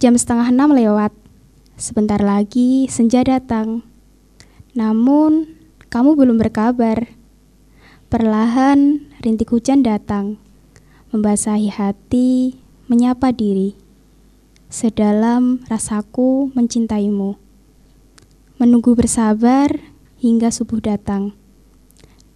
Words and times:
Jam 0.00 0.16
setengah 0.16 0.48
enam 0.48 0.72
lewat. 0.72 1.12
Sebentar 1.76 2.24
lagi 2.24 2.88
senja 2.88 3.20
datang. 3.20 3.84
Namun, 4.72 5.60
kamu 5.92 6.16
belum 6.16 6.40
berkabar. 6.40 7.04
Perlahan, 8.08 9.04
rintik 9.20 9.52
hujan 9.52 9.84
datang. 9.84 10.40
Membasahi 11.12 11.68
hati, 11.68 12.56
menyapa 12.88 13.28
diri. 13.28 13.76
Sedalam 14.72 15.68
rasaku 15.68 16.48
mencintaimu. 16.56 17.36
Menunggu 18.56 18.96
bersabar 18.96 19.84
hingga 20.16 20.48
subuh 20.48 20.80
datang. 20.80 21.36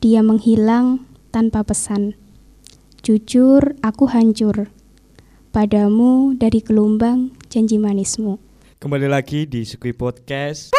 Dia 0.04 0.20
menghilang 0.20 1.08
tanpa 1.32 1.64
pesan. 1.64 2.12
Jujur, 3.00 3.72
aku 3.80 4.04
hancur. 4.12 4.68
Padamu 5.48 6.36
dari 6.36 6.60
gelombang 6.60 7.32
janji 7.54 7.78
manismu. 7.78 8.34
Kembali 8.82 9.06
lagi 9.06 9.46
di 9.46 9.62
Sukui 9.62 9.94
Podcast. 9.94 10.74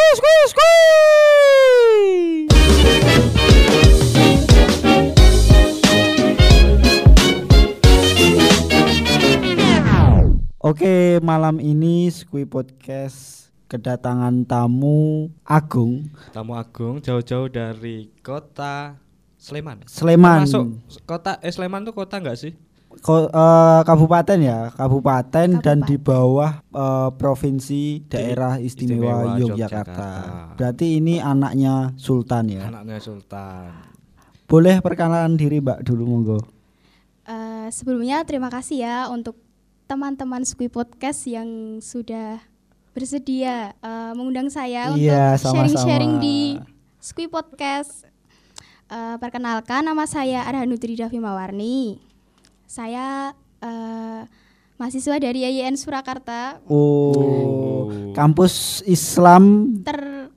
Oke, 10.59 11.23
malam 11.23 11.63
ini 11.63 12.11
Skui 12.11 12.43
Podcast 12.43 13.47
kedatangan 13.71 14.43
tamu 14.43 15.31
Agung 15.47 16.11
Tamu 16.35 16.59
Agung 16.59 16.99
jauh-jauh 16.99 17.47
dari 17.47 18.11
kota 18.19 18.99
Sleman. 19.39 19.87
Sleman. 19.87 20.43
Masuk 20.43 20.83
kota 21.07 21.39
eh 21.39 21.55
Sleman 21.55 21.87
tuh 21.87 21.95
kota 21.95 22.19
nggak 22.19 22.35
sih? 22.35 22.64
Ko- 23.05 23.29
eh, 23.29 23.81
kabupaten 23.85 24.39
ya, 24.41 24.73
kabupaten, 24.73 25.61
dan 25.61 25.77
Kabupaten. 25.77 25.77
di 25.85 25.95
bawah 26.01 26.51
eh, 26.57 27.09
provinsi 27.13 28.01
daerah 28.09 28.57
istimewa, 28.57 29.37
Istimewa 29.37 29.37
Yogyakarta. 29.37 29.93
Yogyakarta. 29.93 30.09
Berarti 30.57 30.87
ini 30.97 31.21
anaknya 31.21 31.93
Sultan 32.01 32.49
ya. 32.49 32.65
Anaknya 32.65 32.97
Sultan. 32.97 33.69
Boleh 34.49 34.81
perkenalan 34.81 35.37
diri 35.37 35.61
Mbak 35.61 35.85
dulu 35.85 36.03
monggo. 36.03 36.39
Eh, 37.25 37.69
sebelumnya 37.69 38.25
terima 38.25 38.49
kasih 38.49 38.81
ya 38.81 38.97
untuk 39.07 39.37
teman-teman 39.85 40.41
Squee 40.41 40.69
Podcast 40.69 41.29
yang 41.29 41.77
sudah 41.85 42.41
bersedia 42.97 43.69
eh, 43.75 44.11
mengundang 44.17 44.49
saya 44.49 44.89
Iya, 44.97 45.37
untuk 45.37 45.53
sharing-sharing 45.53 46.17
di 46.17 46.57
Squee 46.97 47.29
Podcast. 47.29 48.09
Eh, 48.85 49.15
perkenalkan 49.21 49.85
nama 49.85 50.09
saya 50.09 50.41
Arhanudri 50.41 50.97
Davi 50.97 51.21
Mawarni. 51.21 52.01
Saya 52.65 53.31
eh, 53.59 54.21
mahasiswa 54.75 55.15
dari 55.17 55.41
IAIN 55.41 55.75
Surakarta 55.75 56.59
Oh, 56.65 57.13
Oh. 57.15 57.83
kampus 58.11 58.81
Islam 58.83 59.75
ter 59.81 60.27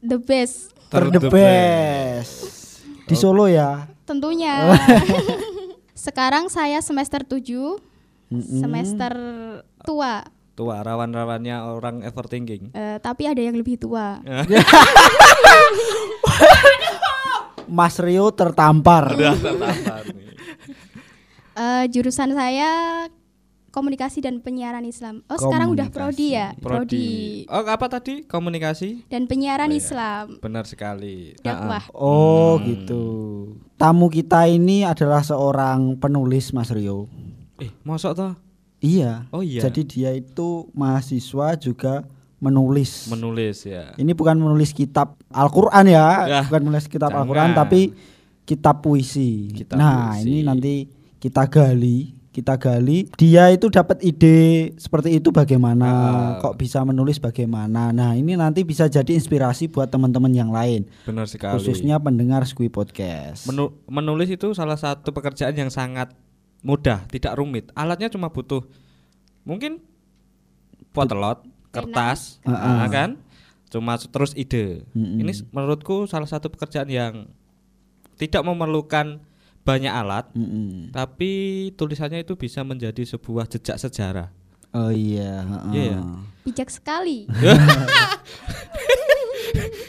the 0.00 0.16
best 0.16 0.72
ter 0.88 1.06
the 1.06 1.22
best. 1.22 2.82
Di 3.04 3.14
Solo 3.14 3.46
ya. 3.46 3.86
tentunya. 4.02 4.74
Sekarang 5.94 6.48
saya 6.48 6.80
semester 6.80 7.22
7, 7.22 7.78
semester 8.58 9.12
tua. 9.82 10.24
Tua 10.50 10.80
rawan-rawannya 10.80 11.56
orang 11.68 12.02
overthinking. 12.02 12.72
Eh, 12.72 12.96
tapi 12.98 13.24
ada 13.24 13.38
yang 13.38 13.54
lebih 13.54 13.76
tua. 13.76 14.18
Mas 17.70 17.94
Rio 17.98 18.34
tertampar. 18.34 19.14
Udah 19.14 19.34
tertampar 19.38 19.89
Eh, 21.60 21.84
jurusan 21.92 22.32
saya 22.32 22.70
komunikasi 23.68 24.24
dan 24.24 24.40
penyiaran 24.40 24.82
Islam. 24.82 25.20
Oh, 25.28 25.36
sekarang 25.36 25.70
udah 25.70 25.92
prodi 25.92 26.32
ya? 26.32 26.56
Prodi. 26.56 27.44
Oh, 27.46 27.60
apa 27.62 27.86
tadi? 27.86 28.24
Komunikasi? 28.24 29.04
Dan 29.06 29.28
penyiaran 29.28 29.68
Oh, 29.68 29.76
iya. 29.76 29.78
Islam. 29.78 30.24
Benar 30.40 30.64
sekali. 30.64 31.36
Dakwah. 31.38 31.84
Oh 31.92 32.56
Hmm. 32.56 32.64
gitu. 32.64 33.04
Tamu 33.76 34.08
kita 34.08 34.48
ini 34.48 34.82
adalah 34.82 35.20
seorang 35.20 36.00
penulis 36.00 36.50
Mas 36.50 36.72
Rio. 36.72 37.06
Eh, 37.60 37.68
mosok 37.84 38.12
toh? 38.16 38.32
Iya. 38.80 39.28
Oh 39.28 39.44
iya. 39.44 39.60
Jadi 39.60 39.84
dia 39.84 40.10
itu 40.16 40.64
mahasiswa 40.72 41.60
juga 41.60 42.08
menulis. 42.40 43.12
Menulis 43.12 43.68
ya. 43.68 43.92
ini 43.94 44.16
bukan 44.16 44.40
menulis 44.40 44.72
kitab 44.72 45.20
Al-Qur'an 45.28 45.84
ya, 45.84 46.24
Ya, 46.24 46.40
bukan 46.40 46.64
menulis 46.64 46.88
kitab. 46.88 47.12
Al-Qur'an 47.12 47.52
tapi 47.52 47.92
kitab 48.48 48.80
puisi. 48.80 49.52
Kitab 49.52 49.76
nah, 49.76 50.16
puisi. 50.16 50.24
ini 50.24 50.38
nanti 50.40 50.74
kita 51.20 51.44
gali, 51.46 52.16
kita 52.30 52.56
gali. 52.56 53.12
Dia 53.14 53.50
itu 53.50 53.68
dapat 53.68 54.00
ide 54.00 54.72
seperti 54.74 55.20
itu 55.20 55.28
bagaimana? 55.28 55.86
Ah. 55.86 56.28
Kok 56.40 56.56
bisa 56.56 56.80
menulis 56.80 57.18
bagaimana? 57.18 57.92
Nah, 57.92 58.16
ini 58.16 58.34
nanti 58.34 58.64
bisa 58.64 58.86
jadi 58.86 59.12
inspirasi 59.12 59.68
buat 59.68 59.86
teman-teman 59.86 60.30
yang 60.30 60.48
lain, 60.48 60.88
Benar 61.04 61.28
sekali. 61.28 61.60
khususnya 61.60 61.98
pendengar 61.98 62.42
Squee 62.42 62.72
Podcast. 62.72 63.44
Menu- 63.44 63.76
menulis 63.84 64.26
itu 64.26 64.50
salah 64.50 64.74
satu 64.74 65.12
pekerjaan 65.12 65.52
yang 65.52 65.68
sangat 65.68 66.16
mudah, 66.60 67.04
tidak 67.06 67.36
rumit. 67.36 67.68
Alatnya 67.72 68.08
cuma 68.08 68.28
butuh 68.28 68.64
mungkin 69.42 69.80
potelot, 70.90 71.44
kertas, 71.70 72.40
Heeh. 72.42 72.56
nah, 72.56 72.88
kan? 72.88 73.10
Cuma 73.70 73.94
terus 73.96 74.34
ide. 74.34 74.82
Mm-mm. 74.92 75.22
Ini 75.22 75.30
s- 75.30 75.46
menurutku 75.48 76.04
salah 76.04 76.26
satu 76.26 76.50
pekerjaan 76.50 76.90
yang 76.90 77.30
tidak 78.18 78.42
memerlukan 78.42 79.22
banyak 79.60 79.92
alat, 79.92 80.26
Mm-mm. 80.32 80.88
tapi 80.90 81.30
tulisannya 81.76 82.24
itu 82.24 82.34
bisa 82.34 82.64
menjadi 82.64 83.04
sebuah 83.04 83.44
jejak 83.46 83.76
sejarah. 83.76 84.32
Oh 84.70 84.94
iya. 84.94 85.42
heeh. 85.42 85.72
Iya, 85.74 85.98
ya. 85.98 86.00
Bijak 86.46 86.70
sekali. 86.70 87.26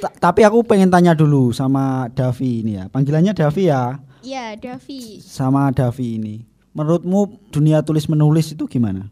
Ta- 0.02 0.16
tapi 0.18 0.42
aku 0.42 0.66
pengen 0.66 0.90
tanya 0.90 1.14
dulu 1.14 1.54
sama 1.54 2.10
Davi 2.10 2.66
ini 2.66 2.82
ya. 2.82 2.90
Panggilannya 2.90 3.38
Davi 3.38 3.70
ya. 3.70 4.02
Iya, 4.26 4.58
Davi. 4.58 5.22
Sama 5.22 5.70
Davi 5.70 6.18
ini. 6.18 6.36
Menurutmu 6.74 7.54
dunia 7.54 7.86
tulis 7.86 8.10
menulis 8.10 8.58
itu 8.58 8.66
gimana? 8.66 9.06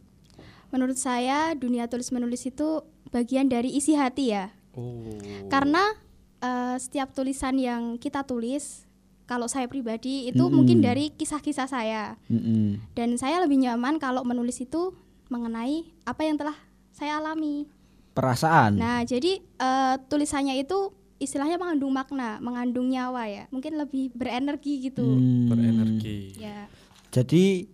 Menurut 0.74 0.98
saya 0.98 1.54
dunia 1.54 1.86
tulis 1.86 2.10
menulis 2.10 2.50
itu 2.50 2.82
bagian 3.14 3.46
dari 3.50 3.74
isi 3.74 3.94
hati 3.94 4.34
ya. 4.34 4.50
Oh. 4.74 5.06
Karena 5.54 5.86
eh, 6.42 6.76
setiap 6.82 7.14
tulisan 7.14 7.62
yang 7.62 8.02
kita 8.02 8.26
tulis, 8.26 8.89
kalau 9.30 9.46
saya 9.46 9.70
pribadi 9.70 10.26
itu 10.26 10.42
Mm-mm. 10.42 10.58
mungkin 10.58 10.82
dari 10.82 11.14
kisah-kisah 11.14 11.70
saya. 11.70 12.18
Mm-mm. 12.26 12.82
Dan 12.98 13.14
saya 13.22 13.38
lebih 13.46 13.62
nyaman 13.62 14.02
kalau 14.02 14.26
menulis 14.26 14.58
itu 14.58 14.98
mengenai 15.30 15.86
apa 16.02 16.26
yang 16.26 16.42
telah 16.42 16.58
saya 16.90 17.22
alami. 17.22 17.70
Perasaan. 18.18 18.82
Nah, 18.82 19.06
jadi 19.06 19.38
eh, 19.38 19.96
tulisannya 20.10 20.58
itu 20.58 20.90
istilahnya 21.22 21.62
mengandung 21.62 21.94
makna, 21.94 22.42
mengandung 22.42 22.90
nyawa 22.90 23.30
ya. 23.30 23.46
Mungkin 23.54 23.78
lebih 23.78 24.10
berenergi 24.18 24.90
gitu. 24.90 25.06
Hmm. 25.06 25.54
Berenergi. 25.54 26.42
Ya. 26.42 26.66
Jadi 27.14 27.70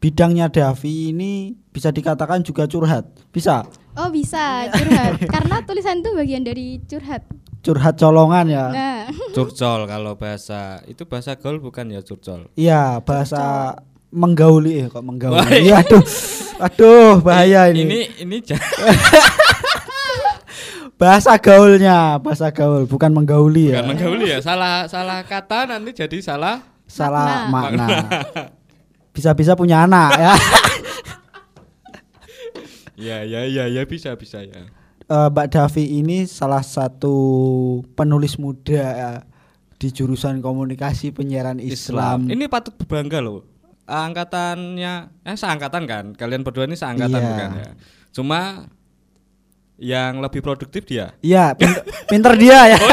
bidangnya 0.00 0.48
Davi 0.48 1.12
ini 1.12 1.52
bisa 1.68 1.92
dikatakan 1.92 2.40
juga 2.40 2.64
curhat. 2.64 3.12
Bisa 3.28 3.68
Oh, 3.94 4.10
bisa 4.10 4.66
curhat. 4.74 5.22
Karena 5.34 5.62
tulisan 5.62 6.02
itu 6.02 6.10
bagian 6.18 6.42
dari 6.42 6.82
curhat. 6.82 7.22
Curhat 7.64 7.96
colongan 7.96 8.46
ya. 8.46 8.66
Nah, 8.68 9.00
Curcol 9.32 9.88
kalau 9.88 10.14
bahasa 10.14 10.84
itu 10.84 11.02
bahasa 11.08 11.32
gaul 11.34 11.58
bukan 11.58 11.88
ya 11.90 12.04
curcol. 12.04 12.52
Iya, 12.54 13.00
bahasa 13.00 13.74
menggauli 14.12 14.84
eh 14.84 14.86
kok 14.86 15.00
menggauli. 15.02 15.64
Iya, 15.64 15.80
aduh. 15.80 16.04
Aduh, 16.60 17.18
bahaya 17.18 17.72
ini. 17.72 17.82
Ini 17.82 18.00
ini 18.22 18.36
Bahasa 20.94 21.34
gaulnya, 21.42 22.22
bahasa 22.22 22.54
gaul, 22.54 22.86
bukan 22.86 23.10
menggauli 23.10 23.74
ya. 23.74 23.82
bukan 23.82 23.98
menggauli 23.98 24.30
ya. 24.30 24.38
Salah 24.38 24.86
salah 24.86 25.26
kata 25.26 25.66
nanti 25.66 25.90
jadi 25.90 26.22
salah 26.22 26.62
Salah 26.86 27.50
Makna. 27.50 27.86
makna. 27.90 28.20
Bisa-bisa 29.14 29.58
punya 29.58 29.82
anak 29.82 30.10
ya. 30.14 30.34
Ya 32.94 33.26
ya 33.26 33.42
ya 33.50 33.66
ya 33.66 33.82
bisa 33.84 34.14
bisa 34.14 34.38
ya. 34.46 34.70
Eh, 35.04 35.28
Mbak 35.28 35.46
Davi 35.52 36.00
ini 36.00 36.24
salah 36.24 36.64
satu 36.64 37.12
penulis 37.92 38.40
muda 38.40 38.80
ya, 38.80 39.12
di 39.76 39.92
jurusan 39.92 40.40
komunikasi 40.40 41.12
penyiaran 41.12 41.60
Islam. 41.60 42.24
Ini 42.24 42.48
patut 42.48 42.72
berbangga 42.74 43.20
loh. 43.20 43.44
Angkatannya 43.84 45.12
eh 45.20 45.36
seangkatan 45.36 45.84
kan? 45.84 46.04
Kalian 46.16 46.40
berdua 46.40 46.64
ini 46.64 46.72
seangkatan 46.72 47.12
Iya. 47.14 47.28
bukan 47.28 47.50
ya? 47.52 47.70
Cuma 48.16 48.40
yang 49.76 50.24
lebih 50.24 50.40
produktif 50.40 50.88
dia. 50.88 51.12
Iya, 51.20 51.52
pinter, 51.52 51.84
pinter 52.08 52.32
dia 52.40 52.58
ya. 52.72 52.78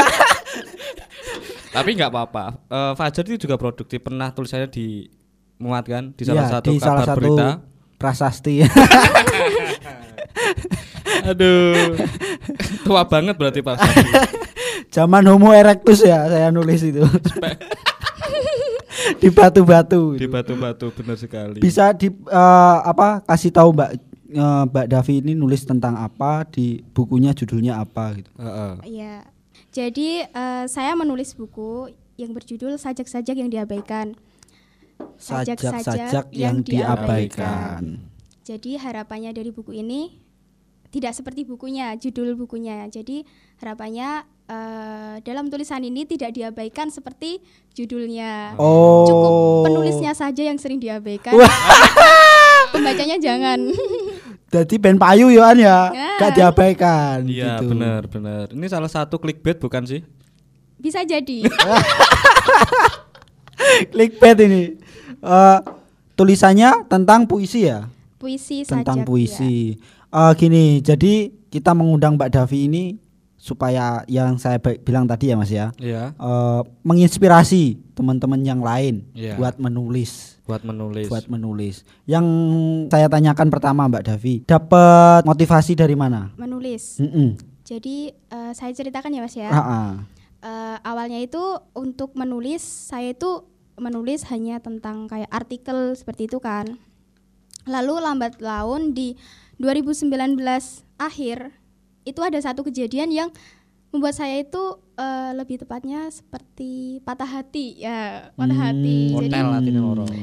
Tapi 1.72 1.96
nggak 1.96 2.12
apa-apa. 2.12 2.44
Eh, 2.68 2.92
Fajar 2.92 3.24
itu 3.24 3.40
juga 3.40 3.56
produktif. 3.56 4.04
Pernah 4.04 4.36
tulisannya 4.36 4.68
dimuat 4.68 5.88
kan 5.88 6.12
di 6.12 6.28
salah 6.28 6.44
Iya, 6.44 6.60
satu 6.60 6.68
di 6.68 6.76
kabar 6.76 6.84
salah 6.84 7.04
satu 7.08 7.18
berita. 7.24 7.48
prasasti. 7.96 8.54
Aduh. 11.30 11.96
Tua 12.86 13.02
banget 13.06 13.34
berarti 13.38 13.60
Pak. 13.62 13.78
Zaman 14.94 15.24
Homo 15.24 15.54
erectus 15.56 16.04
ya 16.04 16.28
saya 16.28 16.48
nulis 16.52 16.82
itu. 16.84 17.02
di 19.22 19.28
batu-batu. 19.32 20.18
di 20.18 20.28
batu-batu 20.28 20.92
benar 20.94 21.16
sekali. 21.16 21.58
Bisa 21.58 21.94
di 21.96 22.10
eh, 22.12 22.78
apa 22.82 23.24
kasih 23.24 23.54
tahu 23.54 23.72
Mbak 23.72 23.90
eh, 24.34 24.62
Mbak 24.68 24.86
Davi 24.90 25.14
ini 25.24 25.32
nulis 25.32 25.64
tentang 25.64 25.96
apa 25.96 26.44
di 26.46 26.82
bukunya 26.92 27.32
judulnya 27.32 27.80
apa 27.80 28.18
gitu. 28.18 28.30
Heeh. 28.36 28.72
Iya. 28.86 29.16
Jadi 29.72 30.28
eh, 30.28 30.64
saya 30.68 30.92
menulis 30.92 31.32
buku 31.32 31.88
yang 32.20 32.36
berjudul 32.36 32.76
Sajak-sajak 32.76 33.36
yang 33.38 33.48
diabaikan. 33.48 34.14
Sajak-sajak 35.16 36.30
yang 36.36 36.60
diabaikan. 36.62 38.12
Jadi 38.42 38.74
harapannya 38.74 39.30
dari 39.30 39.54
buku 39.54 39.70
ini 39.80 40.18
tidak 40.92 41.16
seperti 41.16 41.48
bukunya, 41.48 41.96
judul 41.96 42.36
bukunya. 42.36 42.84
Jadi 42.86 43.24
harapannya 43.58 44.22
eh, 44.44 45.14
dalam 45.24 45.48
tulisan 45.48 45.80
ini 45.80 46.04
tidak 46.04 46.36
diabaikan 46.36 46.92
seperti 46.92 47.40
judulnya. 47.72 48.60
Oh. 48.60 49.08
Cukup 49.08 49.32
penulisnya 49.72 50.12
saja 50.12 50.44
yang 50.44 50.60
sering 50.60 50.76
diabaikan. 50.76 51.32
Pembacanya 52.76 53.16
jangan. 53.16 53.60
Jadi 54.52 54.76
ben 54.76 55.00
payu 55.00 55.32
ya 55.32 55.48
An 55.48 55.56
ya, 55.56 55.78
Ya. 55.96 56.10
gak 56.20 56.36
diabaikan 56.36 57.24
Iya, 57.24 57.56
gitu. 57.56 57.72
benar, 57.72 58.04
benar. 58.04 58.52
Ini 58.52 58.66
salah 58.68 58.92
satu 58.92 59.16
clickbait 59.16 59.56
bukan 59.56 59.88
sih? 59.88 60.04
Bisa 60.76 61.00
jadi. 61.08 61.48
Clickbait 63.92 64.36
ini. 64.44 64.76
Eh, 65.22 65.58
tulisannya 66.18 66.84
tentang 66.84 67.24
puisi 67.24 67.64
ya? 67.64 67.88
Puisi 68.20 68.68
tentang 68.68 69.02
sajak, 69.02 69.08
puisi. 69.08 69.80
Eh, 70.12 70.32
gini, 70.36 70.84
jadi 70.84 71.32
kita 71.48 71.72
mengundang 71.72 72.20
Mbak 72.20 72.36
Davi 72.36 72.68
ini 72.68 72.84
supaya 73.40 74.04
yang 74.06 74.36
saya 74.36 74.60
bilang 74.60 75.08
tadi 75.08 75.32
ya 75.32 75.40
Mas 75.40 75.48
ya, 75.48 75.72
Iya, 75.74 76.12
eh, 76.12 76.60
menginspirasi 76.84 77.80
teman-teman 77.96 78.38
yang 78.44 78.60
lain 78.60 79.08
Iya. 79.16 79.34
buat 79.34 79.56
menulis, 79.56 80.36
buat 80.44 80.62
menulis. 80.62 81.08
buat 81.08 81.26
menulis. 81.26 81.82
Yang 82.04 82.26
saya 82.92 83.08
tanyakan 83.08 83.48
pertama 83.48 83.88
Mbak 83.88 84.04
Davi, 84.04 84.34
dapat 84.44 85.24
motivasi 85.24 85.72
dari 85.74 85.96
mana? 85.96 86.28
Menulis. 86.36 87.00
Mm-mm. 87.00 87.40
Jadi 87.64 88.12
eh, 88.12 88.52
saya 88.52 88.70
ceritakan 88.70 89.16
ya 89.16 89.20
Mas 89.24 89.34
ya. 89.34 89.48
Eh, 89.48 90.76
awalnya 90.84 91.18
itu 91.18 91.40
untuk 91.72 92.12
menulis 92.12 92.60
saya 92.60 93.16
itu 93.16 93.48
menulis 93.74 94.28
hanya 94.28 94.60
tentang 94.60 95.08
kayak 95.08 95.32
artikel 95.32 95.96
seperti 95.96 96.28
itu 96.28 96.36
kan. 96.36 96.68
Lalu 97.64 97.94
lambat 97.96 98.44
laun 98.44 98.92
di 98.92 99.16
2019 99.62 100.34
akhir 100.98 101.54
itu 102.02 102.18
ada 102.18 102.34
satu 102.36 102.66
kejadian 102.66 103.14
yang 103.14 103.30
membuat 103.94 104.18
saya 104.18 104.42
itu 104.42 104.58
eh, 104.96 105.30
lebih 105.32 105.62
tepatnya 105.62 106.10
seperti 106.10 106.98
patah 107.00 107.28
hati 107.28 107.78
ya 107.78 108.32
patah 108.34 108.56
Hmm. 108.58 108.66
hati. 108.74 108.98
Jadi. 109.22 109.34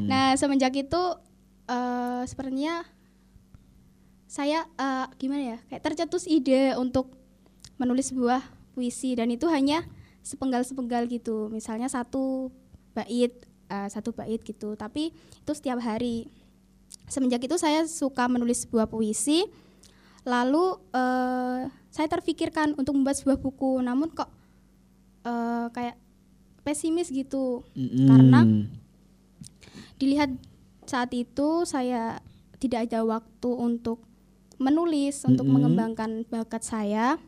Nah, 0.04 0.36
semenjak 0.36 0.74
itu 0.76 1.02
eh 1.70 2.22
sepertinya 2.26 2.84
saya 4.26 4.68
eh, 4.76 5.08
gimana 5.18 5.56
ya? 5.56 5.58
Kayak 5.70 5.84
tercetus 5.88 6.28
ide 6.28 6.76
untuk 6.76 7.16
menulis 7.80 8.12
sebuah 8.12 8.44
puisi 8.76 9.16
dan 9.16 9.32
itu 9.32 9.48
hanya 9.48 9.88
sepenggal-sepenggal 10.22 11.08
gitu. 11.08 11.48
Misalnya 11.48 11.88
satu 11.88 12.52
bait, 12.92 13.34
eh, 13.70 13.88
satu 13.88 14.12
bait 14.12 14.42
gitu. 14.44 14.76
Tapi 14.76 15.14
itu 15.14 15.52
setiap 15.56 15.80
hari. 15.80 16.28
Semenjak 17.10 17.42
itu 17.46 17.58
saya 17.58 17.86
suka 17.90 18.30
menulis 18.30 18.66
sebuah 18.66 18.90
puisi. 18.90 19.46
Lalu 20.28 20.78
eh 20.94 21.70
saya 21.90 22.08
terfikirkan 22.08 22.78
untuk 22.78 22.94
membuat 22.94 23.18
sebuah 23.18 23.42
buku, 23.42 23.82
namun 23.82 24.14
kok 24.14 24.30
eh, 25.26 25.68
kayak 25.74 25.98
pesimis 26.64 27.10
gitu 27.10 27.66
Mm-mm. 27.74 28.06
Karena 28.06 28.40
dilihat 30.00 30.32
saat 30.88 31.12
itu 31.18 31.66
saya 31.66 32.22
tidak 32.62 32.90
ada 32.90 33.04
waktu 33.04 33.50
untuk 33.50 34.06
menulis 34.60 35.24
untuk 35.26 35.48
Mm-mm. 35.48 35.56
mengembangkan 35.60 36.24
bakat 36.28 36.64
saya 36.64 37.20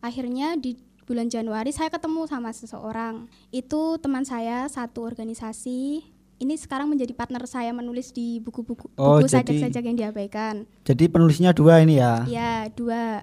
akhirnya 0.00 0.56
di 0.58 0.76
bulan 1.04 1.28
Januari 1.28 1.70
saya 1.70 1.92
ketemu 1.92 2.24
sama 2.26 2.50
seseorang 2.54 3.28
itu 3.52 4.00
teman 4.00 4.24
saya 4.24 4.64
satu 4.66 5.04
organisasi 5.04 6.04
ini 6.42 6.58
sekarang 6.58 6.90
menjadi 6.90 7.14
partner 7.14 7.46
saya 7.46 7.70
menulis 7.70 8.10
di 8.10 8.42
buku-buku 8.42 8.90
Oh, 8.98 9.22
buku 9.22 9.30
sajak-sajak 9.30 9.82
yang 9.82 9.96
diabaikan 9.96 10.66
Jadi 10.82 11.06
penulisnya 11.06 11.54
dua 11.54 11.78
ini 11.78 12.02
ya. 12.02 12.26
ya 12.26 12.66
dua 12.68 13.22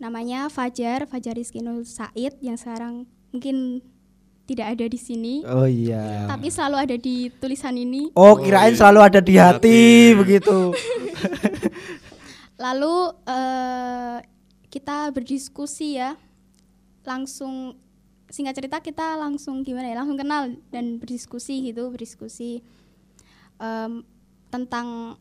namanya 0.00 0.48
Fajar 0.48 1.04
Fajar 1.04 1.36
Rizkinul 1.36 1.84
Said 1.84 2.40
yang 2.40 2.56
sekarang 2.56 3.04
mungkin 3.28 3.84
tidak 4.48 4.72
ada 4.72 4.88
di 4.88 4.96
sini 4.96 5.44
Oh 5.44 5.68
iya. 5.68 6.24
tapi 6.24 6.48
selalu 6.48 6.76
ada 6.80 6.96
di 6.96 7.28
tulisan 7.36 7.76
ini 7.76 8.08
Oh, 8.16 8.32
kirain 8.34 8.72
iya. 8.72 8.78
selalu 8.80 9.00
ada 9.04 9.20
di 9.20 9.34
hati 9.36 9.80
begitu. 10.16 10.72
Lalu 12.58 12.96
eh, 13.22 14.16
kita 14.68 15.12
berdiskusi 15.14 15.94
ya, 15.94 16.18
langsung 17.06 17.78
singkat 18.28 18.54
cerita 18.54 18.78
kita 18.78 19.16
langsung 19.16 19.60
gimana 19.62 19.88
ya, 19.88 19.96
langsung 19.96 20.16
kenal 20.16 20.42
dan 20.68 20.96
berdiskusi 20.96 21.64
gitu, 21.64 21.88
berdiskusi 21.88 22.60
em, 23.56 24.04
tentang 24.48 25.16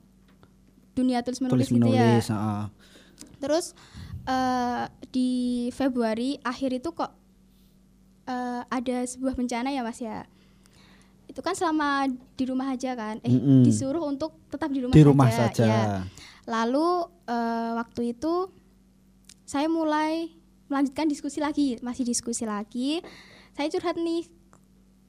dunia 0.92 1.22
tulis 1.22 1.40
menulis 1.40 1.68
Tulis 1.68 1.70
gitu 1.74 1.88
ya. 1.88 2.04
menulis, 2.04 2.28
heeh. 2.28 2.64
Terus 3.38 3.66
eh, 4.24 4.84
di 5.08 5.30
Februari 5.72 6.36
akhir 6.42 6.74
itu 6.76 6.90
kok 6.92 7.12
eh, 8.26 8.62
ada 8.64 8.98
sebuah 9.04 9.34
bencana 9.34 9.70
ya 9.70 9.82
mas 9.82 10.00
ya. 10.00 10.28
Itu 11.28 11.40
kan 11.40 11.54
selama 11.54 12.08
di 12.10 12.44
rumah 12.44 12.72
aja 12.72 12.92
kan, 12.94 13.20
eh 13.22 13.30
Mm-mm. 13.30 13.62
disuruh 13.62 14.02
untuk 14.02 14.36
tetap 14.48 14.68
di 14.68 14.80
rumah 14.80 14.96
Di 14.96 15.00
saja. 15.00 15.08
rumah 15.08 15.30
saja. 15.30 15.66
ya. 15.66 15.84
Lalu 16.44 16.88
eh, 17.24 17.72
waktu 17.76 18.02
itu 18.12 18.34
saya 19.44 19.68
mulai 19.68 20.34
melanjutkan 20.68 21.08
diskusi 21.08 21.40
lagi, 21.40 21.80
masih 21.80 22.04
diskusi 22.04 22.44
lagi. 22.44 23.00
Saya 23.56 23.68
curhat 23.72 23.98
nih 23.98 24.28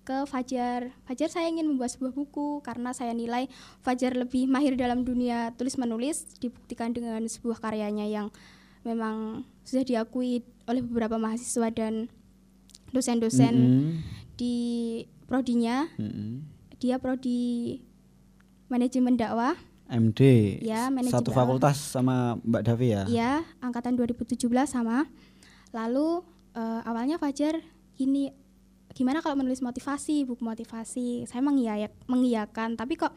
ke 0.08 0.24
Fajar. 0.24 0.88
Fajar 1.04 1.28
saya 1.28 1.52
ingin 1.52 1.68
membuat 1.68 1.92
sebuah 1.92 2.16
buku 2.16 2.64
karena 2.64 2.96
saya 2.96 3.12
nilai 3.12 3.44
Fajar 3.84 4.16
lebih 4.16 4.48
mahir 4.48 4.72
dalam 4.72 5.04
dunia 5.04 5.52
tulis 5.60 5.76
menulis 5.76 6.24
dibuktikan 6.40 6.96
dengan 6.96 7.20
sebuah 7.20 7.60
karyanya 7.60 8.08
yang 8.08 8.32
memang 8.88 9.44
sudah 9.68 9.84
diakui 9.84 10.40
oleh 10.64 10.80
beberapa 10.80 11.20
mahasiswa 11.20 11.68
dan 11.68 12.08
dosen-dosen 12.88 13.52
Mm-mm. 13.52 13.88
di 14.40 14.56
prodinya. 15.28 15.92
Mm-mm. 16.00 16.40
Dia 16.80 16.96
prodi 16.96 17.82
manajemen 18.72 19.20
dakwah 19.20 19.58
MD. 19.88 20.20
Ya, 20.60 20.92
manajemen 20.92 21.16
Satu 21.16 21.32
fakultas 21.32 21.80
sama 21.80 22.36
Mbak 22.44 22.62
Davi 22.64 22.88
ya. 22.92 23.02
Iya, 23.08 23.32
angkatan 23.64 23.96
2017 23.96 24.44
sama. 24.68 25.08
Lalu 25.72 26.22
eh, 26.54 26.80
awalnya 26.84 27.16
Fajar 27.16 27.60
gini, 27.94 28.30
gimana 28.94 29.20
kalau 29.20 29.36
menulis 29.36 29.60
motivasi, 29.60 30.24
buku 30.24 30.42
motivasi? 30.42 31.26
Saya 31.26 31.42
mengiyayak, 31.42 31.92
mengiyakan, 32.06 32.74
tapi 32.74 32.96
kok 32.96 33.12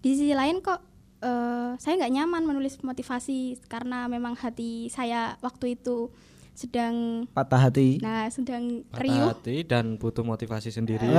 di 0.00 0.16
sisi 0.16 0.32
lain 0.32 0.60
kok 0.60 0.80
eh, 1.20 1.76
saya 1.76 1.94
nggak 2.00 2.12
nyaman 2.14 2.42
menulis 2.44 2.80
motivasi 2.80 3.60
karena 3.68 4.08
memang 4.08 4.36
hati 4.36 4.88
saya 4.88 5.36
waktu 5.40 5.76
itu 5.76 6.08
sedang, 6.50 7.24
Patah 7.32 7.70
hati. 7.70 7.96
nah 8.04 8.28
sedang 8.28 8.84
Patah 8.92 9.00
riuh. 9.00 9.28
hati 9.32 9.64
dan 9.64 9.96
butuh 9.96 10.20
motivasi 10.20 10.68
sendiri. 10.68 11.08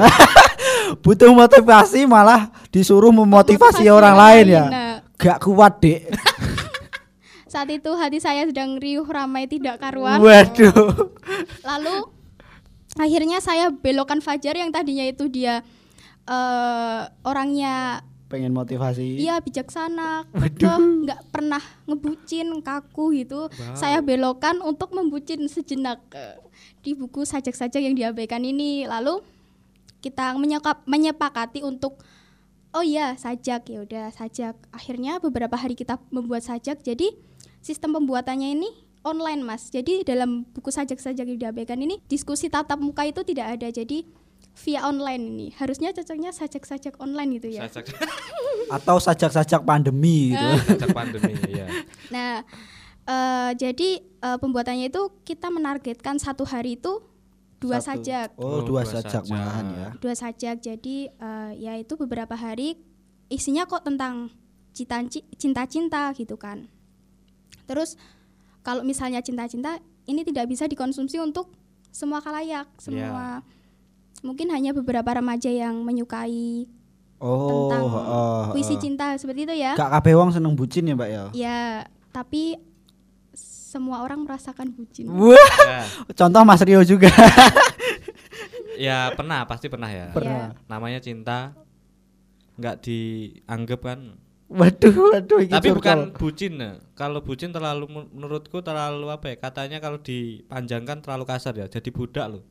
Butuh 1.06 1.32
motivasi 1.32 2.04
malah 2.04 2.52
disuruh 2.70 3.16
memotivasi 3.16 3.88
orang 3.88 4.12
lain 4.18 4.46
ya. 4.52 4.66
Nah, 4.68 4.94
Gak 5.16 5.40
kuat, 5.40 5.80
Dek. 5.80 6.10
Saat 7.52 7.68
itu 7.68 7.92
hati 8.00 8.24
saya 8.24 8.48
sedang 8.48 8.80
riuh 8.80 9.04
ramai 9.04 9.44
tidak 9.44 9.84
karuan. 9.84 10.24
Waduh. 10.24 11.12
Lalu 11.68 12.08
akhirnya 12.96 13.44
saya 13.44 13.68
belokan 13.76 14.24
Fajar 14.24 14.56
yang 14.56 14.72
tadinya 14.72 15.04
itu 15.04 15.28
dia 15.28 15.60
eh 16.32 17.02
orangnya 17.28 18.08
Pengen 18.32 18.56
motivasi. 18.56 19.20
iya 19.20 19.44
bijaksana, 19.44 20.24
kekeh, 20.32 20.80
nggak 21.04 21.22
pernah 21.36 21.60
ngebucin, 21.84 22.48
kaku 22.64 23.12
gitu. 23.20 23.52
Saya 23.76 24.00
belokan 24.00 24.64
untuk 24.64 24.96
membucin 24.96 25.44
sejenak 25.52 26.00
eh, 26.16 26.40
di 26.80 26.96
buku 26.96 27.28
sajak-sajak 27.28 27.84
yang 27.84 27.92
diabaikan 27.92 28.40
ini. 28.48 28.88
Lalu 28.88 29.20
kita 30.00 30.32
menyekap, 30.40 30.88
menyepakati 30.88 31.60
untuk 31.68 32.00
oh 32.72 32.84
iya 32.88 33.20
sajak 33.20 33.68
ya 33.68 33.84
udah 33.84 34.06
sajak. 34.16 34.56
Akhirnya 34.72 35.20
beberapa 35.20 35.60
hari 35.60 35.76
kita 35.76 36.00
membuat 36.08 36.48
sajak. 36.48 36.80
Jadi 36.88 37.12
sistem 37.62 37.94
pembuatannya 37.94 38.50
ini 38.52 38.70
online 39.02 39.42
mas. 39.42 39.70
Jadi 39.70 40.02
dalam 40.02 40.46
buku 40.46 40.70
sajak-sajak 40.70 41.26
yang 41.26 41.40
diabaikan 41.40 41.78
ini 41.78 42.02
diskusi 42.06 42.50
tatap 42.50 42.78
muka 42.78 43.06
itu 43.06 43.22
tidak 43.24 43.58
ada. 43.58 43.70
Jadi 43.70 44.06
via 44.52 44.84
online 44.84 45.24
ini 45.24 45.48
harusnya 45.56 45.90
cocoknya 45.90 46.30
sajak-sajak 46.30 47.00
online 47.00 47.40
gitu 47.40 47.54
ya. 47.54 47.66
Sajak 47.66 47.94
Atau 48.76 48.98
sajak-sajak 48.98 49.62
pandemi 49.64 50.34
gitu. 50.34 50.48
sajak 50.68 50.90
pandemi 50.92 51.34
ya. 51.50 51.68
Nah, 52.14 52.44
eh, 53.04 53.52
jadi 53.56 53.90
eh, 54.02 54.38
pembuatannya 54.38 54.88
itu 54.88 55.24
kita 55.24 55.48
menargetkan 55.48 56.20
satu 56.20 56.44
hari 56.44 56.76
itu 56.76 57.00
dua 57.62 57.78
Satu. 57.78 58.02
sajak, 58.02 58.28
Oh, 58.42 58.60
Oh, 58.60 58.62
dua 58.66 58.82
dua 58.82 58.92
sajak 58.92 59.22
sajak. 59.22 59.32
malahan 59.32 59.66
ya. 59.72 59.90
dua 59.98 60.14
sajak. 60.14 60.56
Jadi 60.60 60.96
eh, 61.08 61.52
ya 61.58 61.74
itu 61.78 61.94
beberapa 61.96 62.34
hari 62.34 62.76
isinya 63.30 63.64
kok 63.64 63.86
tentang 63.86 64.30
cinta 64.74 65.00
cinta 65.38 65.64
cinta 65.66 66.02
gitu 66.12 66.36
kan. 66.36 66.68
Terus 67.64 67.98
kalau 68.62 68.82
misalnya 68.82 69.20
cinta-cinta 69.20 69.78
ini 70.06 70.22
tidak 70.22 70.46
bisa 70.46 70.66
dikonsumsi 70.66 71.18
untuk 71.18 71.50
semua 71.90 72.20
kalayak, 72.20 72.70
semua 72.78 73.42
mungkin 74.22 74.50
hanya 74.50 74.72
beberapa 74.72 75.08
remaja 75.12 75.50
yang 75.50 75.82
menyukai 75.82 76.70
Oh, 77.18 77.70
tentang 77.70 77.86
heeh, 77.86 78.42
puisi 78.50 78.74
heeh. 78.74 78.82
cinta 78.82 79.14
seperti 79.14 79.46
itu 79.46 79.54
ya. 79.54 79.78
Gak 79.78 79.94
kabeh 79.94 80.18
wong 80.18 80.34
seneng 80.34 80.58
bucin 80.58 80.90
ya, 80.90 80.98
Mbak 80.98 81.10
ya. 81.10 81.24
Ya, 81.38 81.60
tapi 82.10 82.58
semua 83.38 84.02
orang 84.02 84.26
merasakan 84.26 84.74
bucin. 84.74 85.06
Wah, 85.06 85.38
Ya, 85.62 85.86
contoh 86.18 86.42
Mas 86.42 86.66
Rio 86.66 86.82
juga. 86.82 87.14
ya 88.82 89.14
pernah 89.14 89.46
pasti 89.46 89.70
pernah 89.70 89.86
ya. 89.88 90.10
Pernah. 90.12 90.58
Namanya 90.66 90.98
cinta 90.98 91.54
nggak 92.58 92.76
dianggap 92.84 93.80
kan. 93.86 94.00
Waduh, 94.52 94.92
waduh 95.16 95.40
Tapi 95.42 95.64
curcol. 95.66 95.78
bukan 95.80 95.98
bucin 96.14 96.54
ya. 96.56 96.72
Kalau 96.92 97.20
bucin 97.20 97.50
terlalu 97.50 97.88
men- 97.88 98.12
menurutku 98.12 98.60
terlalu 98.60 99.08
apa 99.08 99.32
ya? 99.32 99.36
Katanya 99.38 99.80
kalau 99.80 99.96
dipanjangkan 99.98 101.00
terlalu 101.00 101.24
kasar 101.24 101.56
ya. 101.56 101.66
Jadi 101.66 101.88
budak 101.88 102.28
loh. 102.28 102.44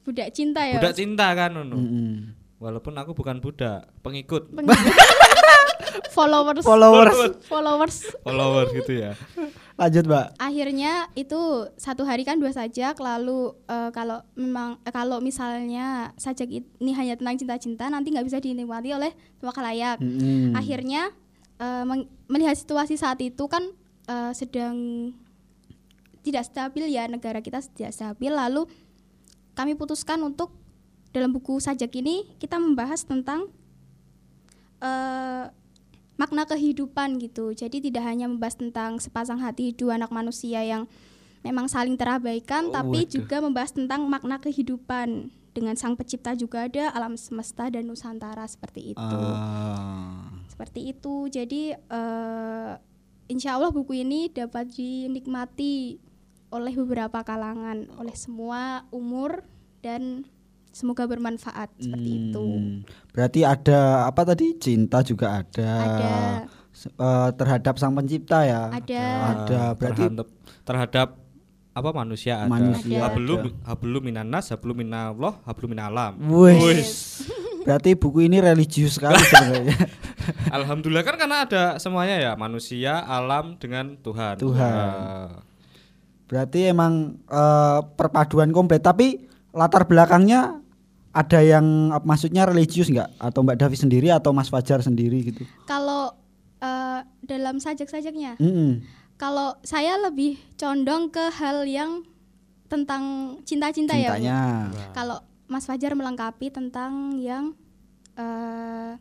Budak 0.00 0.30
cinta 0.30 0.62
ya. 0.62 0.78
Budak 0.78 0.94
cinta 0.94 1.26
kan 1.32 1.50
ngono. 1.52 1.74
Mm-mm. 1.76 2.10
Walaupun 2.56 2.94
aku 2.94 3.10
bukan 3.12 3.38
budak, 3.38 3.90
pengikut, 4.00 4.46
Peng- 4.48 4.70
followers 6.10 6.62
Followers. 6.62 7.18
followers 7.42 7.96
follower 8.22 8.64
gitu 8.72 8.92
ya. 8.98 9.12
Lanjut, 9.72 10.04
Mbak. 10.04 10.38
akhirnya 10.38 10.92
itu 11.12 11.40
satu 11.74 12.04
hari 12.04 12.22
kan 12.22 12.36
dua 12.36 12.52
sajak 12.52 12.94
lalu 12.96 13.50
eh, 13.64 13.90
kalau 13.90 14.22
memang 14.32 14.78
eh, 14.80 14.92
kalau 14.92 15.18
misalnya 15.18 16.12
sajak 16.14 16.46
ini 16.52 16.92
hanya 16.92 17.16
tentang 17.16 17.34
cinta-cinta 17.36 17.88
nanti 17.88 18.12
nggak 18.12 18.22
bisa 18.22 18.38
dinikmati 18.38 18.92
oleh 18.92 19.10
semua 19.34 19.50
khalayak 19.50 19.98
Mm-mm. 19.98 20.54
akhirnya 20.54 21.10
eh, 21.62 21.84
melihat 22.26 22.58
situasi 22.58 22.98
saat 22.98 23.22
itu 23.22 23.46
kan 23.46 23.62
eh, 24.10 24.32
sedang 24.34 24.76
tidak 26.22 26.46
stabil 26.46 26.90
ya 26.90 27.06
negara 27.06 27.38
kita 27.38 27.62
tidak 27.74 27.94
stabil 27.94 28.30
lalu 28.30 28.66
kami 29.54 29.74
putuskan 29.74 30.22
untuk 30.22 30.50
dalam 31.12 31.30
buku 31.30 31.60
sajak 31.60 31.92
ini 31.98 32.24
kita 32.38 32.58
membahas 32.58 33.06
tentang 33.06 33.46
eh, 34.82 35.46
makna 36.16 36.46
kehidupan 36.46 37.18
gitu 37.18 37.50
jadi 37.50 37.78
tidak 37.82 38.04
hanya 38.06 38.30
membahas 38.30 38.54
tentang 38.58 38.98
sepasang 39.02 39.42
hati 39.42 39.74
dua 39.74 39.98
anak 39.98 40.14
manusia 40.14 40.62
yang 40.62 40.86
memang 41.42 41.66
saling 41.66 41.98
terabaikan 41.98 42.70
Oh, 42.70 42.72
tapi 42.72 43.02
waduh. 43.02 43.10
juga 43.10 43.36
membahas 43.42 43.74
tentang 43.74 44.06
makna 44.06 44.38
kehidupan 44.38 45.32
dengan 45.52 45.74
sang 45.76 45.98
pencipta 45.98 46.32
juga 46.32 46.64
ada 46.64 46.94
alam 46.94 47.18
semesta 47.18 47.68
dan 47.68 47.84
nusantara 47.84 48.46
seperti 48.46 48.94
itu 48.94 49.02
Ah. 49.02 50.41
Seperti 50.62 50.94
itu 50.94 51.26
jadi 51.26 51.74
eh, 51.74 52.70
insya 53.26 53.58
Allah 53.58 53.74
buku 53.74 53.98
ini 53.98 54.30
dapat 54.30 54.70
dinikmati 54.70 55.98
oleh 56.54 56.70
beberapa 56.78 57.26
kalangan 57.26 57.90
oleh 57.98 58.14
semua 58.14 58.86
umur 58.94 59.42
dan 59.82 60.22
semoga 60.70 61.10
bermanfaat 61.10 61.74
seperti 61.82 62.30
itu 62.30 62.46
Hmm. 62.46 62.86
Berarti 63.10 63.42
ada 63.42 64.06
apa 64.06 64.22
tadi? 64.22 64.54
Cinta 64.62 65.02
juga 65.02 65.42
ada. 65.42 65.70
ada 65.82 66.14
eh, 66.78 67.30
terhadap 67.34 67.74
sang 67.82 67.98
pencipta 67.98 68.46
ya. 68.46 68.70
ada 68.70 69.02
Ada. 69.34 69.60
Berarti 69.74 70.02
terhadap 70.06 70.28
terhadap 70.62 71.08
apa 71.74 71.90
manusia 71.90 72.46
ada. 72.46 72.54
Manusia 72.54 73.10
ada. 73.10 73.18
hablu 73.66 73.98
minanas, 73.98 74.54
hablu 74.54 74.78
minallah, 74.78 75.42
hablu 75.42 75.66
minalam. 75.66 76.22
Wes. 76.22 77.26
Berarti 77.62 77.90
buku 77.94 78.26
ini 78.26 78.38
religius 78.42 78.98
sekali 78.98 79.18
sebenarnya. 79.18 79.76
Alhamdulillah 80.56 81.04
kan 81.06 81.16
karena 81.18 81.36
ada 81.46 81.62
semuanya 81.78 82.16
ya, 82.18 82.32
manusia, 82.34 83.02
alam 83.06 83.58
dengan 83.58 83.98
Tuhan. 83.98 84.38
Tuhan. 84.38 84.74
Ah. 84.74 85.42
Berarti 86.26 86.70
emang 86.70 87.18
eh, 87.28 87.80
perpaduan 87.96 88.50
komplit. 88.50 88.80
Tapi 88.80 89.20
latar 89.52 89.84
belakangnya 89.84 90.62
ada 91.12 91.40
yang 91.44 91.92
maksudnya 92.08 92.48
religius 92.48 92.88
nggak? 92.88 93.20
Atau 93.20 93.44
Mbak 93.44 93.60
Davi 93.60 93.76
sendiri 93.76 94.08
atau 94.08 94.32
Mas 94.32 94.48
Fajar 94.48 94.80
sendiri 94.80 95.28
gitu? 95.28 95.44
kalau 95.68 96.16
eh, 96.62 97.00
dalam 97.26 97.60
sajak-sajaknya 97.60 98.40
Mm-mm. 98.40 98.80
kalau 99.20 99.52
saya 99.60 100.00
lebih 100.00 100.40
condong 100.56 101.12
ke 101.12 101.20
hal 101.36 101.68
yang 101.68 102.00
tentang 102.72 103.36
cinta-cinta 103.44 103.92
ya. 103.92 104.16
Cintanya. 104.16 104.40
kalau 104.96 105.20
Mas 105.52 105.68
Fajar 105.68 105.92
melengkapi 105.92 106.48
tentang 106.48 107.20
yang 107.20 107.52
eh, 108.16 108.96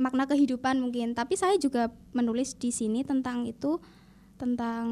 makna 0.00 0.24
kehidupan 0.24 0.80
mungkin 0.80 1.12
tapi 1.12 1.36
saya 1.36 1.60
juga 1.60 1.92
menulis 2.16 2.56
di 2.56 2.72
sini 2.72 3.04
tentang 3.04 3.44
itu 3.44 3.76
tentang 4.40 4.84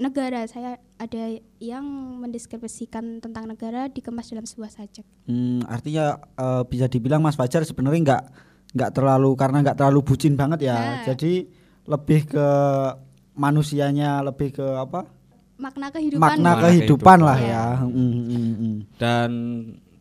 negara 0.00 0.46
saya 0.46 0.78
ada 0.96 1.38
yang 1.60 1.84
mendeskripsikan 2.22 3.18
tentang 3.18 3.50
negara 3.50 3.90
dikemas 3.90 4.30
dalam 4.30 4.46
sebuah 4.46 4.70
sajak 4.70 5.06
Hmm, 5.26 5.66
artinya 5.66 6.18
eh, 6.38 6.62
bisa 6.66 6.86
dibilang 6.86 7.22
Mas 7.22 7.34
Fajar 7.34 7.66
sebenarnya 7.66 8.02
nggak 8.06 8.24
nggak 8.70 8.90
terlalu 8.94 9.30
karena 9.34 9.62
nggak 9.66 9.78
terlalu 9.78 10.00
bucin 10.02 10.34
banget 10.38 10.70
ya. 10.70 10.78
Nah. 10.78 11.04
Jadi 11.06 11.46
lebih 11.86 12.20
ke 12.30 12.48
manusianya, 13.34 14.22
lebih 14.22 14.54
ke 14.54 14.66
apa? 14.78 15.06
Makna 15.60 15.86
kehidupan 15.88 16.20
Makna 16.22 16.50
Makna 16.50 16.62
kehidupan 16.64 16.80
kehidupan. 16.80 17.18
lah 17.20 17.38
Ya. 17.38 17.46
ya. 17.46 17.66
Hmm, 17.78 17.92
hmm, 17.92 18.26
hmm. 18.56 18.74
Dan 18.96 19.30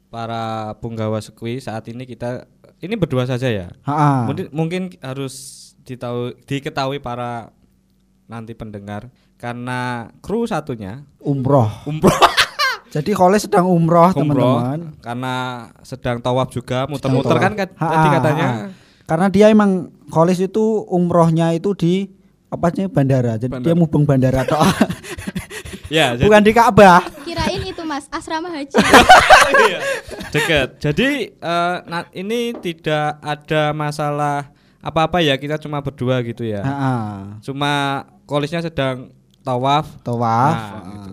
para 0.07 0.43
punggawa 0.75 1.19
sekui 1.19 1.59
saat 1.59 1.85
ini 1.85 2.03
kita 2.03 2.47
ini 2.79 2.95
berdua 2.95 3.23
saja 3.23 3.45
ya. 3.45 3.67
Ha-ha. 3.83 4.25
Mungkin, 4.25 4.45
mungkin 4.49 4.81
harus 4.99 5.35
ditahu 5.81 6.31
diketahui 6.43 6.97
para 6.97 7.51
nanti 8.25 8.53
pendengar 8.53 9.09
karena 9.35 10.09
kru 10.17 10.43
satunya 10.43 11.03
Umroh. 11.19 11.67
umroh 11.83 12.13
Jadi 12.89 13.11
Kole 13.11 13.37
sedang 13.37 13.65
umroh, 13.65 14.09
umroh 14.11 14.57
teman-teman. 14.57 14.79
karena 14.97 15.35
sedang 15.79 16.17
tawaf 16.17 16.49
juga 16.49 16.85
muter-muter 16.85 17.29
tawaf. 17.31 17.43
kan 17.43 17.53
kat- 17.55 17.75
Ha-ha, 17.75 17.93
tadi 17.93 18.07
katanya. 18.11 18.49
Karena 19.05 19.27
dia 19.27 19.45
emang 19.47 19.71
Kolis 20.07 20.37
itu 20.39 20.61
umrohnya 20.85 21.49
itu 21.51 21.73
di 21.73 22.09
apa 22.47 22.69
sih 22.69 22.85
bandara. 22.85 23.35
Jadi 23.35 23.49
Bandara. 23.51 23.65
dia 23.67 23.75
mubeng 23.75 24.05
bandara 24.05 24.41
toh. 24.43 24.57
ya 25.89 26.13
jadi- 26.13 26.23
Bukan 26.23 26.41
di 26.41 26.51
Ka'bah. 26.51 27.01
kirain 27.21 27.61
itu 27.63 27.81
Mas 27.81 28.05
asrama 28.07 28.49
haji 28.49 28.73
Iya, 29.61 29.79
dekat. 30.29 30.67
Jadi 30.79 31.09
eh, 31.33 31.75
nah, 31.83 32.05
ini 32.11 32.53
tidak 32.55 33.17
ada 33.17 33.69
masalah 33.71 34.49
apa-apa 34.79 35.19
ya 35.19 35.35
kita 35.35 35.57
cuma 35.57 35.77
berdua 35.79 36.21
gitu 36.21 36.41
ya. 36.41 36.61
Ha-ha. 36.61 36.93
Cuma 37.39 37.71
kolisnya 38.23 38.61
sedang 38.61 39.09
tawaf. 39.41 39.89
Tawaf. 39.99 40.53
Nah, 40.53 40.69
Ha-ha. 40.71 40.93
gitu. 40.95 41.11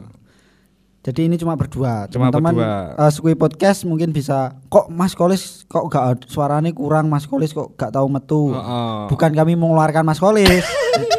Jadi 1.02 1.20
ini 1.24 1.36
cuma 1.36 1.54
berdua. 1.54 2.06
Cuma 2.06 2.28
Teman-teman 2.28 2.54
berdua. 2.56 2.98
eh, 2.98 3.10
Sukui 3.10 3.34
podcast 3.34 3.82
mungkin 3.82 4.10
bisa 4.10 4.58
kok 4.66 4.86
Mas 4.88 5.14
Kolis 5.14 5.62
kok 5.64 5.86
gak 5.86 6.26
suaranya 6.26 6.68
kurang 6.70 7.06
Mas 7.06 7.24
Kolis 7.24 7.50
kok 7.50 7.74
gak 7.74 7.90
tahu 7.90 8.06
metu. 8.06 8.50
Heeh. 8.50 9.06
Bukan 9.08 9.30
kami 9.32 9.54
mengeluarkan 9.54 10.02
Mas 10.02 10.18
Kolis. 10.18 10.66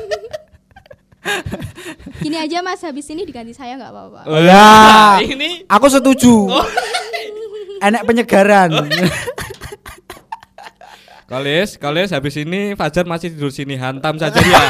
gini 2.27 2.37
aja 2.37 2.59
Mas 2.59 2.81
habis 2.81 3.07
ini 3.07 3.23
diganti 3.23 3.51
saya 3.51 3.73
nggak 3.73 3.89
apa-apa 3.89 4.19
Oh, 4.25 4.37
Ya. 4.37 5.17
ini 5.23 5.63
Aku 5.65 5.87
setuju. 5.87 6.45
Enak 7.79 8.03
penyegaran. 8.03 8.67
Kolis, 11.27 11.75
Kolis 11.75 12.09
habis 12.09 12.35
ini 12.35 12.73
Fajar 12.73 13.03
masih 13.03 13.31
tidur 13.31 13.47
sini 13.47 13.75
hantam 13.75 14.15
saja 14.15 14.39
ya. 14.39 14.59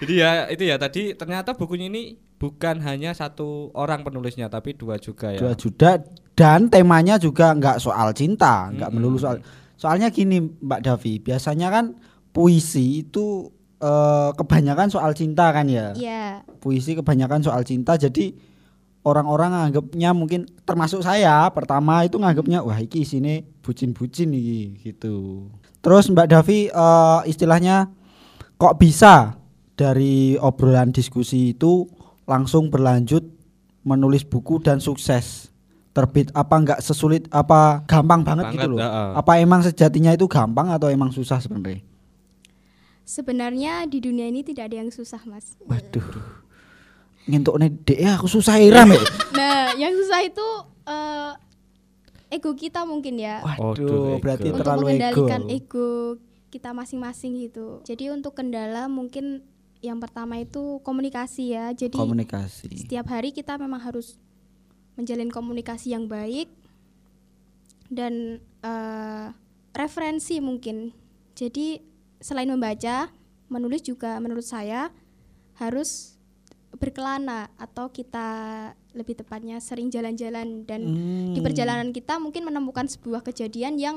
Jadi 0.00 0.12
ya 0.14 0.30
itu 0.48 0.62
ya 0.64 0.76
tadi 0.76 1.12
ternyata 1.12 1.52
bukunya 1.52 1.88
ini 1.88 2.16
bukan 2.36 2.76
hanya 2.84 3.12
satu 3.12 3.72
orang 3.72 4.04
penulisnya 4.04 4.48
tapi 4.48 4.76
dua 4.76 4.96
juga 4.96 5.32
ya. 5.32 5.40
Dua 5.40 5.52
juta 5.56 5.96
dan 6.36 6.68
temanya 6.68 7.16
juga 7.16 7.52
nggak 7.52 7.80
soal 7.80 8.12
cinta, 8.12 8.68
nggak 8.68 8.88
Mm-mm. 8.90 9.00
melulu 9.00 9.16
soal. 9.16 9.40
Soalnya 9.80 10.12
gini 10.12 10.44
Mbak 10.44 10.80
Davi, 10.82 11.12
biasanya 11.24 11.72
kan 11.72 11.96
puisi 12.30 13.00
itu 13.00 13.48
eh, 13.84 14.30
kebanyakan 14.40 14.88
soal 14.88 15.12
cinta 15.12 15.52
kan 15.52 15.68
ya. 15.68 15.92
Iya 15.92 16.40
Puisi 16.64 16.96
kebanyakan 16.96 17.44
soal 17.44 17.60
cinta 17.68 18.00
jadi 18.00 18.32
orang-orang 19.04 19.52
nganggapnya 19.52 20.16
mungkin 20.16 20.48
termasuk 20.64 21.04
saya 21.04 21.44
pertama 21.52 22.08
itu 22.08 22.16
nganggapnya 22.16 22.64
wah 22.64 22.80
iki 22.80 23.04
sini 23.04 23.44
bucin-bucin 23.60 24.32
nih 24.32 24.80
gitu. 24.80 25.46
Terus 25.84 26.08
Mbak 26.08 26.28
Davi 26.32 26.72
eh, 26.72 27.20
istilahnya 27.28 27.92
kok 28.56 28.80
bisa 28.80 29.36
dari 29.76 30.40
obrolan 30.40 30.94
diskusi 30.94 31.52
itu 31.52 31.84
langsung 32.24 32.72
berlanjut 32.72 33.26
menulis 33.84 34.24
buku 34.24 34.64
dan 34.64 34.80
sukses 34.80 35.52
terbit 35.94 36.32
apa 36.34 36.54
enggak 36.58 36.80
sesulit 36.82 37.30
apa 37.30 37.86
gampang 37.86 38.26
banget, 38.26 38.50
Banget, 38.50 38.56
gitu 38.58 38.68
loh 38.74 38.78
heeh. 38.82 39.10
apa 39.14 39.32
emang 39.38 39.60
sejatinya 39.62 40.10
itu 40.10 40.26
gampang 40.26 40.72
atau 40.74 40.90
emang 40.90 41.14
susah 41.14 41.38
sebenarnya 41.38 41.86
sebenarnya 43.04 43.84
di 43.84 44.00
dunia 44.00 44.26
ini 44.26 44.40
tidak 44.40 44.72
ada 44.72 44.76
yang 44.84 44.90
susah 44.90 45.20
Mas 45.28 45.54
waduh 45.64 46.04
ngintuk 47.24 47.56
nih 47.56 47.70
dek 47.84 47.98
ya 48.00 48.10
aku 48.16 48.28
susah 48.28 48.60
iram 48.60 48.92
ya 48.92 49.00
Nah, 49.38 49.74
yang 49.74 49.90
susah 49.96 50.20
itu 50.22 50.46
eh, 50.86 51.32
ego 52.30 52.52
kita 52.54 52.84
mungkin 52.84 53.18
ya. 53.18 53.40
waduh 53.42 54.18
berarti 54.20 54.48
ego. 54.48 54.54
Untuk 54.54 54.60
terlalu 54.62 54.84
ego 54.84 54.88
mengendalikan 54.88 55.42
ego. 55.50 55.88
kita 56.50 56.70
masing-masing 56.70 57.32
gitu. 57.42 57.82
Jadi 57.82 58.14
untuk 58.14 58.38
kendala 58.38 58.86
mungkin 58.86 59.42
yang 59.82 59.98
pertama 59.98 60.38
itu 60.38 60.78
komunikasi 60.86 61.52
ya. 61.52 61.74
Jadi 61.74 61.98
Komunikasi. 61.98 62.86
setiap 62.86 63.10
hari 63.10 63.34
kita 63.34 63.58
memang 63.58 63.82
harus 63.82 64.16
menjalin 64.94 65.28
komunikasi 65.28 65.92
yang 65.98 66.06
baik 66.06 66.46
dan 67.90 68.38
eh, 68.62 69.26
referensi 69.74 70.38
mungkin. 70.38 70.94
Jadi 71.34 71.82
selain 72.24 72.48
membaca, 72.48 73.12
menulis 73.52 73.84
juga 73.84 74.16
menurut 74.16 74.48
saya 74.48 74.88
harus 75.60 76.16
berkelana 76.74 77.52
atau 77.60 77.92
kita 77.92 78.26
lebih 78.96 79.20
tepatnya 79.20 79.60
sering 79.60 79.92
jalan-jalan 79.92 80.64
dan 80.64 80.80
di 81.30 81.38
Hmm. 81.38 81.44
perjalanan 81.44 81.92
kita 81.92 82.16
mungkin 82.16 82.48
menemukan 82.48 82.88
sebuah 82.88 83.20
kejadian 83.22 83.76
yang 83.76 83.96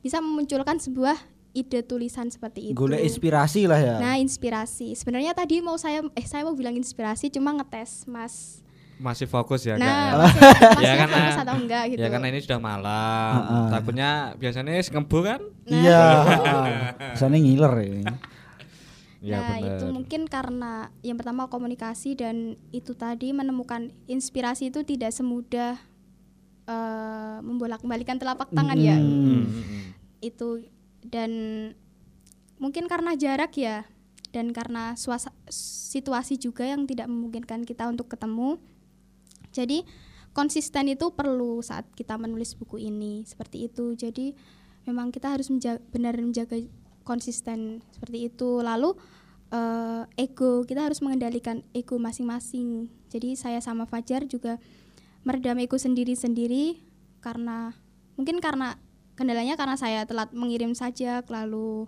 bisa 0.00 0.22
memunculkan 0.22 0.78
sebuah 0.78 1.18
ide 1.52 1.82
tulisan 1.82 2.30
seperti 2.30 2.72
itu. 2.72 2.76
Golek 2.78 3.02
inspirasi 3.02 3.66
lah 3.66 3.78
ya. 3.78 3.96
Nah, 4.02 4.16
inspirasi. 4.18 4.94
Sebenarnya 4.94 5.34
tadi 5.34 5.62
mau 5.62 5.78
saya 5.78 6.02
eh 6.14 6.26
saya 6.26 6.46
mau 6.46 6.54
bilang 6.56 6.74
inspirasi 6.74 7.30
cuma 7.30 7.54
ngetes 7.58 8.06
Mas. 8.10 8.64
Masih 8.94 9.26
fokus 9.26 9.66
ya 9.66 9.74
Nah, 9.74 9.84
Kak? 9.84 10.14
masih, 10.14 10.40
masih 10.78 10.84
Ya, 10.86 10.92
karena- 10.96 11.16
fokus 11.18 11.40
atau 11.42 11.54
enggak 11.58 11.82
gitu. 11.90 11.98
Ya 11.98 12.08
karena 12.08 12.26
ini 12.28 12.38
sudah 12.40 12.60
malam. 12.60 13.32
Heeh. 13.36 13.66
Takutnya 13.70 14.10
biasanya 14.38 14.72
ngebu 14.78 15.18
kan? 15.20 15.40
Iya, 15.66 16.02
Sana 17.18 17.34
ngiler 17.34 17.74
ini. 17.82 18.02
Iya 19.18 19.36
nah, 19.40 19.56
benar. 19.56 19.78
itu 19.80 19.84
mungkin 19.88 20.22
karena 20.28 20.72
yang 21.00 21.16
pertama 21.16 21.48
komunikasi 21.48 22.14
dan 22.14 22.54
itu 22.70 22.92
tadi 22.92 23.32
menemukan 23.32 23.88
inspirasi 24.04 24.68
itu 24.68 24.84
tidak 24.84 25.10
semudah 25.10 25.74
eh, 26.64 27.36
membolak-balikan 27.40 28.16
telapak 28.16 28.52
tangan 28.52 28.76
ya. 28.76 28.94
Hmm. 28.94 29.48
Hmm. 29.48 29.84
Itu 30.20 30.62
dan 31.02 31.30
mungkin 32.56 32.86
karena 32.86 33.12
jarak 33.12 33.52
ya 33.56 33.84
dan 34.30 34.50
karena 34.50 34.94
suasa, 34.94 35.34
situasi 35.50 36.36
juga 36.36 36.64
yang 36.64 36.86
tidak 36.86 37.10
memungkinkan 37.10 37.66
kita 37.66 37.86
untuk 37.86 38.06
ketemu. 38.06 38.56
Jadi 39.54 39.86
konsisten 40.34 40.90
itu 40.90 41.14
perlu 41.14 41.62
saat 41.62 41.86
kita 41.94 42.18
menulis 42.18 42.58
buku 42.58 42.82
ini 42.82 43.22
seperti 43.22 43.70
itu. 43.70 43.94
Jadi 43.94 44.34
memang 44.84 45.14
kita 45.14 45.30
harus 45.30 45.48
menja- 45.48 45.80
benar 45.94 46.18
menjaga 46.18 46.58
konsisten 47.06 47.80
seperti 47.94 48.28
itu. 48.34 48.58
Lalu 48.58 48.98
eh, 49.54 50.02
ego 50.18 50.66
kita 50.66 50.90
harus 50.90 50.98
mengendalikan 50.98 51.62
ego 51.70 51.96
masing-masing. 52.02 52.90
Jadi 53.08 53.38
saya 53.38 53.62
sama 53.62 53.86
Fajar 53.86 54.26
juga 54.26 54.58
meredam 55.22 55.56
ego 55.62 55.78
sendiri-sendiri 55.78 56.82
karena 57.22 57.72
mungkin 58.18 58.42
karena 58.42 58.76
kendalanya 59.14 59.54
karena 59.54 59.78
saya 59.78 60.02
telat 60.04 60.34
mengirim 60.34 60.74
sajak 60.74 61.30
lalu 61.30 61.86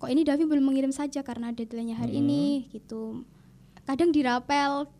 kok 0.00 0.10
ini 0.10 0.26
Davi 0.26 0.48
belum 0.48 0.66
mengirim 0.66 0.90
saja 0.90 1.22
karena 1.22 1.54
deadline-nya 1.54 1.94
hari 1.94 2.18
ini 2.18 2.66
gitu. 2.74 3.22
Kadang 3.86 4.10
dirapel. 4.10 4.90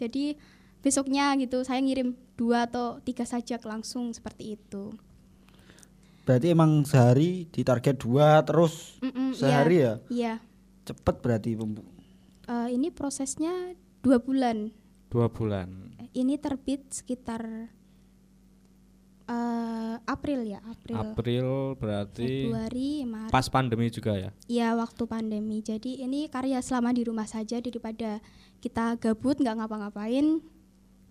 Jadi 0.00 0.40
besoknya 0.86 1.34
gitu 1.34 1.66
saya 1.66 1.82
ngirim 1.82 2.14
dua 2.38 2.70
atau 2.70 3.02
tiga 3.02 3.26
sajak 3.26 3.66
langsung 3.66 4.14
seperti 4.14 4.54
itu. 4.54 4.94
Berarti 6.22 6.46
emang 6.50 6.82
sehari 6.82 7.50
ditarget 7.50 7.98
dua 7.98 8.42
terus 8.42 8.98
Mm-mm, 9.02 9.30
iya. 9.30 9.38
sehari 9.38 9.76
ya? 9.78 9.94
Iya. 10.06 10.34
Cepet 10.86 11.16
berarti 11.18 11.58
pembu- 11.58 11.90
Eh, 12.46 12.68
ini 12.70 12.94
prosesnya 12.94 13.74
dua 13.98 14.22
bulan. 14.22 14.70
Dua 15.10 15.26
bulan. 15.26 15.90
Ini 16.14 16.38
terbit 16.38 16.86
sekitar 16.94 17.42
eh, 19.26 19.94
April 20.06 20.46
ya, 20.46 20.62
April, 20.62 20.94
April 20.94 21.46
berarti 21.74 22.46
Februari, 22.46 23.02
Maret. 23.02 23.30
pas 23.30 23.46
pandemi 23.46 23.90
juga 23.90 24.14
ya. 24.14 24.30
Ya 24.46 24.68
waktu 24.74 25.02
pandemi. 25.04 25.58
Jadi 25.60 25.98
ini 25.98 26.26
karya 26.26 26.62
selama 26.62 26.94
di 26.94 27.02
rumah 27.02 27.26
saja 27.26 27.58
daripada 27.58 28.22
kita 28.58 28.94
gabut 28.96 29.34
nggak 29.36 29.58
ngapa-ngapain. 29.58 30.38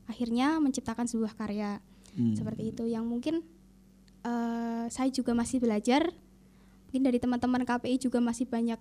Akhirnya 0.05 0.57
menciptakan 0.61 1.09
sebuah 1.09 1.33
karya 1.37 1.81
Hmm. 2.15 2.31
seperti 2.31 2.71
itu 2.71 2.87
yang 2.87 3.03
mungkin 3.03 3.43
eh, 4.25 4.85
saya 4.89 5.09
juga 5.13 5.35
masih 5.37 5.61
belajar. 5.61 6.09
Mungkin 6.89 7.03
dari 7.05 7.19
teman-teman 7.19 7.61
KPI 7.61 8.07
juga 8.07 8.23
masih 8.23 8.47
banyak 8.49 8.79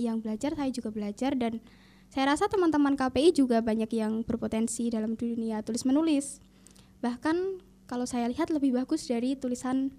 yang 0.00 0.22
belajar. 0.22 0.56
Saya 0.56 0.70
juga 0.72 0.88
belajar 0.94 1.36
dan 1.36 1.60
saya 2.08 2.32
rasa 2.32 2.46
teman-teman 2.48 2.94
KPI 2.94 3.34
juga 3.34 3.60
banyak 3.60 3.90
yang 3.92 4.22
berpotensi 4.22 4.88
dalam 4.88 5.18
dunia 5.18 5.60
tulis 5.60 5.84
menulis. 5.84 6.40
Bahkan 7.02 7.60
kalau 7.90 8.06
saya 8.08 8.30
lihat 8.30 8.48
lebih 8.48 8.72
bagus 8.72 9.04
dari 9.04 9.36
tulisan 9.36 9.92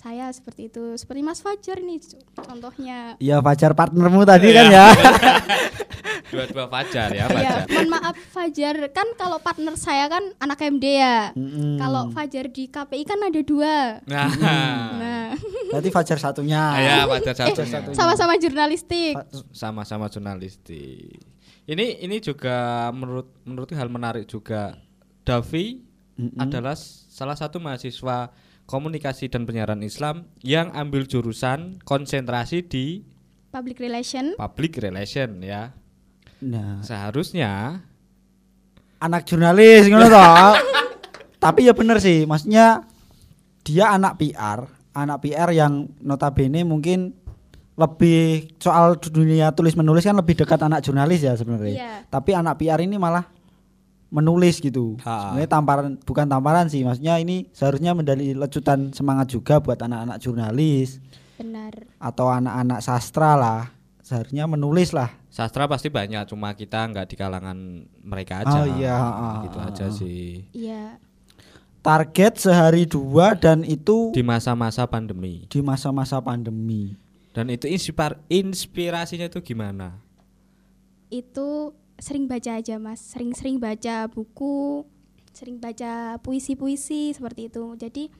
saya 0.00 0.26
seperti 0.30 0.66
itu. 0.66 0.96
Seperti 0.96 1.20
Mas 1.20 1.38
Fajar 1.38 1.76
nih 1.78 2.00
co- 2.00 2.16
contohnya. 2.42 3.14
Iya 3.18 3.36
Fajar 3.38 3.72
partnermu 3.74 4.24
tadi 4.24 4.48
Iya. 4.48 4.56
kan 4.56 4.66
ya. 4.70 4.86
Dua-dua 6.30 6.66
Fajar 6.66 7.10
ya, 7.10 7.18
Ya, 7.18 7.26
Fajar. 7.26 7.58
mohon 7.68 7.88
maaf 7.90 8.16
Fajar 8.30 8.74
kan 8.90 9.08
kalau 9.14 9.36
partner 9.38 9.74
saya 9.76 10.06
kan 10.06 10.22
anak 10.38 10.56
MD 10.62 10.84
ya. 10.96 11.34
Mm-mm. 11.34 11.76
Kalau 11.76 12.08
Fajar 12.10 12.48
di 12.48 12.64
KPI 12.66 13.02
kan 13.04 13.20
ada 13.20 13.40
dua. 13.42 14.00
Nah, 14.06 14.28
Nah, 14.94 15.26
Berarti 15.68 15.90
Fajar 15.90 16.18
satunya. 16.18 16.62
ya 16.76 16.96
Fajar 17.04 17.34
eh, 17.34 17.54
satunya. 17.58 17.92
sama-sama 17.92 18.34
jurnalistik. 18.36 19.14
Sama-sama 19.50 20.06
jurnalistik. 20.06 21.18
Ini 21.66 22.00
ini 22.00 22.16
juga 22.18 22.56
menurut 22.90 23.28
menurut 23.44 23.68
hal 23.70 23.86
menarik 23.86 24.24
juga. 24.24 24.78
Davi 25.20 25.82
Mm-mm. 26.16 26.38
adalah 26.38 26.74
salah 27.06 27.34
satu 27.34 27.58
mahasiswa 27.58 28.32
komunikasi 28.70 29.26
dan 29.26 29.50
penyiaran 29.50 29.82
Islam 29.82 30.30
yang 30.46 30.70
ambil 30.70 31.02
jurusan 31.02 31.82
konsentrasi 31.82 32.62
di 32.62 33.02
Public 33.50 33.82
relation. 33.82 34.38
public 34.38 34.78
relation 34.78 35.42
ya. 35.42 35.74
Nah, 36.38 36.78
Seharusnya 36.86 37.82
anak 39.02 39.26
jurnalis 39.26 39.90
ngono 39.90 40.06
toh. 40.06 40.54
Tapi 41.42 41.66
ya 41.66 41.74
bener 41.74 41.98
sih, 41.98 42.30
maksudnya 42.30 42.86
dia 43.66 43.90
anak 43.90 44.22
PR, 44.22 44.70
anak 44.94 45.18
PR 45.26 45.50
yang 45.50 45.90
notabene 45.98 46.62
mungkin 46.62 47.18
lebih 47.74 48.54
soal 48.60 49.00
dunia 49.00 49.50
tulis 49.56 49.74
menulis 49.74 50.04
kan 50.04 50.14
lebih 50.14 50.36
dekat 50.38 50.60
anak 50.62 50.86
jurnalis 50.86 51.26
ya 51.26 51.34
sebenarnya. 51.34 51.74
Iya. 51.74 51.92
Tapi 52.06 52.38
anak 52.38 52.54
PR 52.60 52.78
ini 52.86 53.02
malah 53.02 53.26
menulis 54.10 54.58
gitu. 54.58 54.98
Ha. 55.06 55.32
Sebenarnya 55.32 55.50
tamparan 55.50 55.90
bukan 56.02 56.26
tamparan 56.26 56.66
sih, 56.66 56.82
maksudnya 56.82 57.16
ini 57.22 57.46
seharusnya 57.54 57.94
menjadi 57.94 58.34
lecutan 58.34 58.90
semangat 58.90 59.30
juga 59.30 59.62
buat 59.62 59.78
anak-anak 59.78 60.18
jurnalis 60.18 60.98
Benar. 61.38 61.86
atau 62.02 62.26
anak-anak 62.28 62.82
sastra 62.82 63.38
lah. 63.38 63.62
Seharusnya 64.02 64.50
menulis 64.50 64.90
lah. 64.90 65.14
sastra 65.30 65.70
pasti 65.70 65.86
banyak, 65.86 66.26
cuma 66.26 66.50
kita 66.58 66.82
nggak 66.90 67.06
di 67.06 67.14
kalangan 67.14 67.86
mereka 68.02 68.42
aja. 68.42 68.58
Oh 68.58 68.66
iya, 68.66 68.98
gitu 69.46 69.58
ah, 69.62 69.70
aja 69.70 69.86
ah. 69.86 69.94
sih. 69.94 70.42
Iya. 70.50 70.98
Target 71.80 72.34
sehari 72.36 72.84
dua 72.84 73.38
dan 73.38 73.62
itu 73.64 74.10
Di 74.12 74.20
masa-masa 74.20 74.84
pandemi. 74.90 75.46
di 75.46 75.60
masa-masa 75.62 76.18
pandemi. 76.20 76.98
Dan 77.30 77.46
itu 77.48 77.70
inspir 77.70 78.18
inspirasinya 78.26 79.30
itu 79.30 79.38
gimana? 79.40 80.02
Itu 81.08 81.78
sering 82.00 82.26
baca 82.26 82.58
aja, 82.58 82.80
Mas. 82.80 82.98
Sering-sering 82.98 83.60
baca 83.60 84.08
buku, 84.08 84.88
sering 85.30 85.60
baca 85.60 86.18
puisi-puisi 86.24 87.14
seperti 87.14 87.52
itu. 87.52 87.76
Jadi 87.78 88.10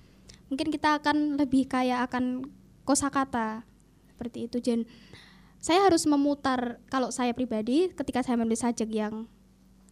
mungkin 0.52 0.68
kita 0.70 1.02
akan 1.02 1.40
lebih 1.40 1.66
kayak 1.66 2.12
akan 2.12 2.46
kosakata 2.86 3.64
seperti 4.12 4.46
itu. 4.46 4.60
Dan 4.62 4.84
saya 5.60 5.84
harus 5.84 6.08
memutar 6.08 6.80
kalau 6.88 7.12
saya 7.12 7.36
pribadi 7.36 7.92
ketika 7.92 8.24
saya 8.24 8.40
menulis 8.40 8.64
sajak 8.64 8.88
yang 8.88 9.28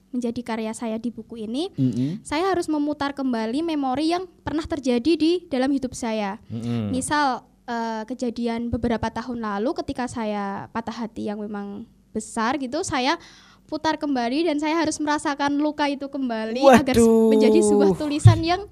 menjadi 0.08 0.40
karya 0.40 0.72
saya 0.72 0.96
di 0.96 1.12
buku 1.12 1.44
ini, 1.44 1.68
Mm-mm. 1.76 2.24
saya 2.24 2.48
harus 2.48 2.64
memutar 2.64 3.12
kembali 3.12 3.60
memori 3.60 4.08
yang 4.16 4.24
pernah 4.40 4.64
terjadi 4.64 5.12
di 5.20 5.32
dalam 5.52 5.68
hidup 5.68 5.92
saya. 5.92 6.40
Mm-mm. 6.48 6.88
Misal 6.88 7.44
eh, 7.68 8.08
kejadian 8.08 8.72
beberapa 8.72 9.12
tahun 9.12 9.44
lalu 9.44 9.76
ketika 9.84 10.08
saya 10.08 10.72
patah 10.72 11.04
hati 11.04 11.28
yang 11.28 11.44
memang 11.44 11.84
besar 12.16 12.56
gitu, 12.56 12.80
saya 12.80 13.20
putar 13.68 14.00
kembali 14.00 14.48
dan 14.48 14.56
saya 14.56 14.80
harus 14.80 14.96
merasakan 14.96 15.60
luka 15.60 15.84
itu 15.86 16.08
kembali 16.08 16.64
agar 16.72 16.96
Waduh. 16.96 17.28
menjadi 17.28 17.60
sebuah 17.60 17.92
tulisan 17.94 18.40
yang 18.40 18.64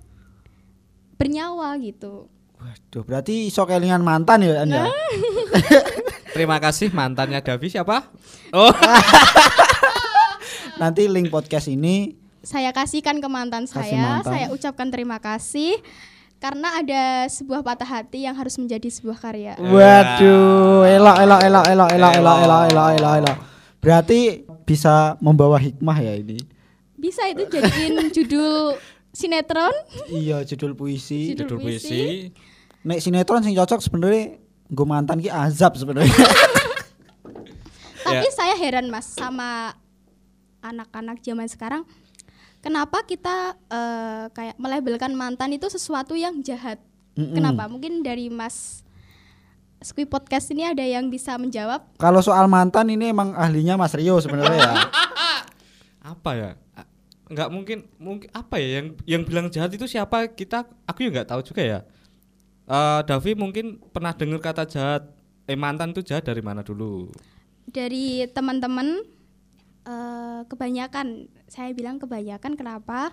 bernyawa 1.21 1.77
gitu. 1.85 2.33
Waduh, 2.57 3.05
berarti 3.05 3.53
iso 3.53 3.69
kelingan 3.69 4.01
mantan 4.01 4.41
ya 4.41 4.65
Anda? 4.65 4.89
Terima 6.37 6.57
kasih 6.57 6.89
mantannya 6.93 7.45
Davi 7.45 7.69
siapa? 7.69 8.01
Oh, 8.57 8.71
Nanti 10.79 11.11
link 11.11 11.29
podcast 11.29 11.67
ini 11.67 12.15
Saya 12.41 12.71
kasihkan 12.71 13.19
ke 13.19 13.27
mantan 13.27 13.67
Kasih 13.67 13.91
saya, 13.91 14.23
mantan. 14.23 14.33
saya 14.33 14.47
ucapkan 14.55 14.89
terima 14.89 15.19
kasih 15.19 15.83
karena 16.39 16.79
ada 16.79 17.27
sebuah 17.27 17.65
patah 17.65 17.89
hati 17.89 18.29
yang 18.29 18.37
harus 18.37 18.55
menjadi 18.61 18.87
sebuah 18.87 19.19
karya. 19.19 19.55
Waduh, 19.59 20.85
elok 20.87 21.17
elok 21.19 21.41
elok 21.43 21.65
elok 21.67 21.91
elok 21.91 22.13
elok 22.15 22.37
elok 22.45 22.63
elok 22.71 22.89
elok 22.95 23.13
elok. 23.25 23.37
Berarti 23.83 24.46
bisa 24.67 25.15
membawa 25.23 25.57
hikmah 25.57 25.97
ya 25.97 26.19
ini. 26.19 26.43
Bisa 26.99 27.23
itu 27.31 27.47
jadiin 27.47 28.11
judul 28.11 28.75
sinetron. 29.15 29.73
Iya, 30.11 30.43
judul 30.43 30.75
puisi. 30.75 31.33
Judul 31.33 31.57
judul 31.57 31.59
puisi. 31.63 32.35
Nek 32.83 32.99
sinetron 32.99 33.41
sing 33.41 33.55
cocok 33.55 33.81
sebenarnya 33.81 34.37
nggo 34.67 34.85
mantan 34.85 35.23
ki 35.23 35.31
azab 35.31 35.79
sebenarnya. 35.79 36.11
Tapi 38.07 38.23
Ya. 38.23 38.31
saya 38.31 38.55
heran 38.55 38.87
Mas 38.87 39.11
sama 39.11 39.75
anak-anak 40.63 41.19
zaman 41.23 41.51
sekarang. 41.51 41.83
Kenapa 42.63 43.03
kita 43.03 43.55
eh, 43.67 44.25
kayak 44.31 44.59
melabelkan 44.59 45.15
mantan 45.15 45.55
itu 45.55 45.67
sesuatu 45.67 46.15
yang 46.15 46.43
jahat? 46.43 46.79
Mm-mm. 47.15 47.35
Kenapa? 47.35 47.67
Mungkin 47.67 48.03
dari 48.03 48.31
Mas 48.31 48.86
Squid 49.85 50.09
Podcast 50.09 50.49
ini 50.51 50.65
ada 50.65 50.81
yang 50.81 51.13
bisa 51.13 51.37
menjawab? 51.37 51.85
Kalau 52.01 52.25
soal 52.25 52.49
mantan 52.49 52.89
ini 52.89 53.13
emang 53.13 53.37
ahlinya 53.37 53.77
Mas 53.77 53.93
Rio 53.93 54.17
sebenarnya 54.19 54.57
ya. 54.57 54.75
apa 56.17 56.31
ya? 56.33 56.51
A- 56.73 56.89
nggak 57.29 57.49
mungkin 57.53 57.79
mungkin 58.01 58.29
apa 58.33 58.57
ya? 58.57 58.81
Yang 58.81 58.87
yang 59.05 59.23
bilang 59.29 59.47
jahat 59.53 59.71
itu 59.77 59.85
siapa? 59.85 60.33
Kita 60.33 60.65
aku 60.89 61.05
juga 61.05 61.21
nggak 61.21 61.31
tahu 61.31 61.41
juga 61.45 61.63
ya. 61.63 61.79
Eh 62.67 63.01
Davi 63.05 63.33
mungkin 63.37 63.79
pernah 63.93 64.17
dengar 64.17 64.41
kata 64.41 64.65
jahat. 64.65 65.03
Eh 65.47 65.55
mantan 65.55 65.93
itu 65.95 66.03
jahat 66.03 66.25
dari 66.25 66.41
mana 66.41 66.65
dulu? 66.65 67.13
Dari 67.69 68.27
teman-teman 68.33 69.05
eh, 69.87 70.41
kebanyakan, 70.49 71.31
saya 71.47 71.71
bilang 71.77 72.01
kebanyakan 72.01 72.57
kenapa? 72.57 73.13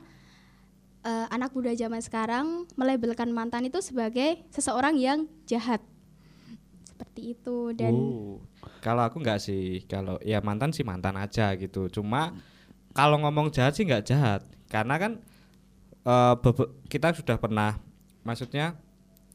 Eh, 1.03 1.27
anak 1.35 1.51
muda 1.51 1.75
zaman 1.75 1.99
sekarang 1.99 2.63
melabelkan 2.79 3.27
mantan 3.35 3.67
itu 3.67 3.83
sebagai 3.83 4.39
seseorang 4.55 4.95
yang 4.95 5.27
jahat. 5.43 5.83
Seperti 6.93 7.21
itu 7.33 7.57
dan 7.73 7.91
Oh, 7.91 8.37
kalau 8.79 9.01
aku 9.01 9.17
nggak 9.17 9.37
sih. 9.37 9.81
Kalau 9.85 10.21
ya 10.21 10.39
mantan 10.39 10.69
sih 10.69 10.81
mantan 10.81 11.17
aja 11.17 11.51
gitu. 11.53 11.89
Cuma 11.89 12.37
kalau 12.91 13.17
ngomong 13.17 13.49
jahat 13.49 13.73
sih 13.73 13.83
nggak 13.83 14.05
jahat. 14.05 14.41
Karena 14.67 14.95
kan 14.95 15.11
eh, 16.03 16.33
bebe- 16.37 16.73
kita 16.85 17.11
sudah 17.11 17.35
pernah 17.35 17.81
maksudnya 18.21 18.77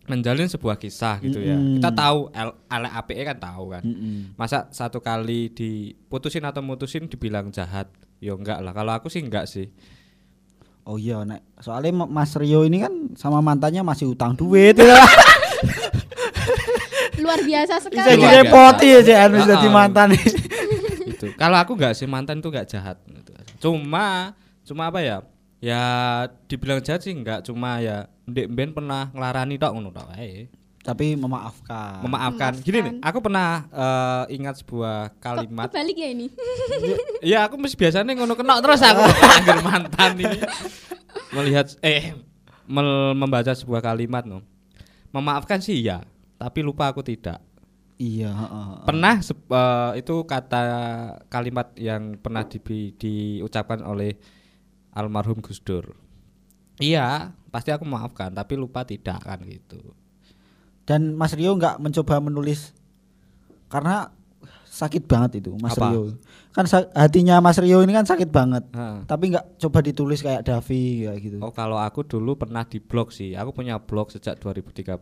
menjalin 0.05 0.49
sebuah 0.49 0.77
kisah 0.77 1.21
gitu 1.21 1.37
ya. 1.39 1.53
Mm-mm. 1.55 1.77
kita 1.77 1.91
tahu 1.91 2.33
L- 2.33 2.57
ale 2.67 2.89
APE 2.89 3.23
kan 3.25 3.37
tahu 3.37 3.65
kan. 3.71 3.83
Mm-mm. 3.83 4.33
masa 4.35 4.65
satu 4.71 4.99
kali 4.99 5.51
diputusin 5.51 6.41
atau 6.43 6.63
mutusin 6.63 7.05
dibilang 7.05 7.51
jahat? 7.51 7.93
Yo 8.19 8.33
enggak 8.35 8.59
lah. 8.59 8.73
Kalau 8.73 8.93
aku 8.93 9.07
sih 9.07 9.21
enggak 9.21 9.45
sih. 9.45 9.69
Oh 10.83 10.97
iya, 10.97 11.21
nek 11.21 11.45
soalnya 11.61 11.93
Ma- 11.95 12.09
Mas 12.09 12.33
Rio 12.33 12.65
ini 12.65 12.81
kan 12.81 13.13
sama 13.13 13.45
mantannya 13.45 13.85
masih 13.85 14.09
utang 14.09 14.33
duit. 14.33 14.73
ya. 14.75 14.97
luar 17.29 17.41
biasa 17.43 17.75
Bisa 17.77 17.85
sekali. 17.85 18.17
Luar 18.17 18.33
direpoti 18.33 18.87
ya 18.87 19.01
sih 19.03 19.15
Ah, 19.15 19.29
jadi 19.29 19.69
mantan. 19.69 20.09
gitu. 21.05 21.27
Kalau 21.35 21.57
aku 21.57 21.73
nggak 21.75 21.93
sih 21.93 22.07
mantan 22.07 22.41
tuh 22.41 22.49
nggak 22.49 22.67
jahat. 22.67 22.97
gitu. 23.05 23.31
Cuma 23.61 24.33
cuma 24.63 24.89
apa 24.89 25.01
ya? 25.01 25.21
Ya 25.59 25.83
dibilang 26.47 26.81
jahat 26.81 27.03
sih 27.03 27.13
nggak. 27.13 27.43
Cuma 27.43 27.79
ya 27.79 28.07
ndek 28.25 28.49
ben 28.49 28.71
pernah 28.71 29.11
ngelarani 29.11 29.55
tok 29.55 29.73
ngono 29.73 29.91
tok 29.91 30.09
ae. 30.15 30.49
Tapi 30.79 31.13
memaafkan. 31.15 32.01
Memaafkan. 32.01 32.53
Gini 32.59 32.79
nih, 32.81 32.93
aku 33.03 33.19
pernah 33.21 33.69
eh, 33.69 34.25
ingat 34.33 34.57
sebuah 34.59 35.11
Kok 35.11 35.21
kalimat. 35.21 35.69
kebalik 35.69 35.97
ya 35.97 36.09
ini? 36.09 36.27
ya 37.21 37.39
aku 37.45 37.61
mesti 37.61 37.77
biasanya 37.77 38.15
ngono 38.15 38.33
kena 38.33 38.57
terus 38.59 38.81
aku 38.81 39.05
panggil 39.21 39.59
mantan 39.61 40.17
ini. 40.17 40.39
Melihat 41.29 41.77
eh 41.83 42.17
mel- 42.65 43.13
membaca 43.13 43.53
sebuah 43.53 43.83
kalimat 43.83 44.25
no. 44.25 44.41
Memaafkan 45.09 45.59
sih 45.59 45.77
ya, 45.79 46.05
tapi 46.39 46.63
lupa 46.63 46.89
aku 46.89 47.03
tidak. 47.03 47.43
Iya, 47.99 48.31
heeh. 48.31 48.87
pernah 48.87 49.19
sep- 49.19 49.51
eh, 49.51 49.99
itu 49.99 50.23
kata 50.23 50.63
kalimat 51.27 51.75
yang 51.75 52.15
pernah 52.15 52.47
di- 52.47 52.95
diucapkan 52.95 53.83
oleh 53.83 54.15
almarhum 54.95 55.43
Gus 55.43 55.59
Dur. 55.59 55.99
Iya, 56.79 57.35
pasti 57.51 57.75
aku 57.75 57.83
maafkan, 57.83 58.31
tapi 58.31 58.55
lupa 58.55 58.87
tidak 58.87 59.19
kan 59.27 59.43
gitu. 59.43 59.83
Dan 60.87 61.19
Mas 61.19 61.35
Rio 61.35 61.59
nggak 61.59 61.83
mencoba 61.83 62.23
menulis 62.23 62.71
karena 63.67 64.15
sakit 64.71 65.05
banget 65.11 65.43
itu 65.43 65.59
Mas 65.59 65.75
Apa? 65.75 65.91
Rio. 65.91 66.15
Kan 66.59 66.67
hatinya 66.91 67.39
Mas 67.39 67.55
Rio 67.63 67.79
ini 67.87 67.95
kan 67.95 68.03
sakit 68.03 68.35
banget. 68.35 68.67
Heeh. 68.75 69.07
Tapi 69.07 69.31
nggak 69.31 69.63
coba 69.63 69.79
ditulis 69.79 70.19
kayak 70.27 70.43
Davi 70.43 71.07
kayak 71.07 71.19
gitu. 71.23 71.37
Oh 71.39 71.55
kalau 71.55 71.79
aku 71.79 72.03
dulu 72.03 72.35
pernah 72.35 72.67
di 72.67 72.83
blog 72.83 73.15
sih, 73.15 73.39
aku 73.39 73.55
punya 73.55 73.79
blog 73.79 74.11
sejak 74.11 74.43
2013. 74.43 74.99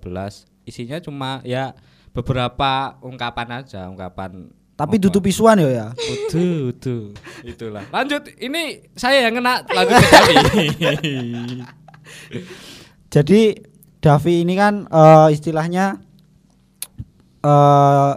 Isinya 0.68 1.00
cuma 1.00 1.40
ya 1.48 1.72
beberapa 2.12 3.00
ungkapan 3.00 3.64
aja, 3.64 3.88
ungkapan. 3.88 4.52
Tapi 4.76 5.00
tutup 5.00 5.24
isuan 5.24 5.56
ya 5.56 5.72
ya. 5.72 5.86
Utuh, 5.96 6.76
utuh. 6.76 7.16
Itulah. 7.40 7.88
Lanjut, 7.88 8.28
ini 8.36 8.84
saya 8.92 9.24
yang 9.24 9.40
kena 9.40 9.64
lanjut 9.64 9.96
ke 9.96 10.08
Davi. 10.12 10.36
Jadi 13.16 13.40
Davi 14.04 14.34
ini 14.44 14.52
kan 14.60 14.84
eh, 14.84 15.28
istilahnya 15.32 16.04
eh 17.40 18.12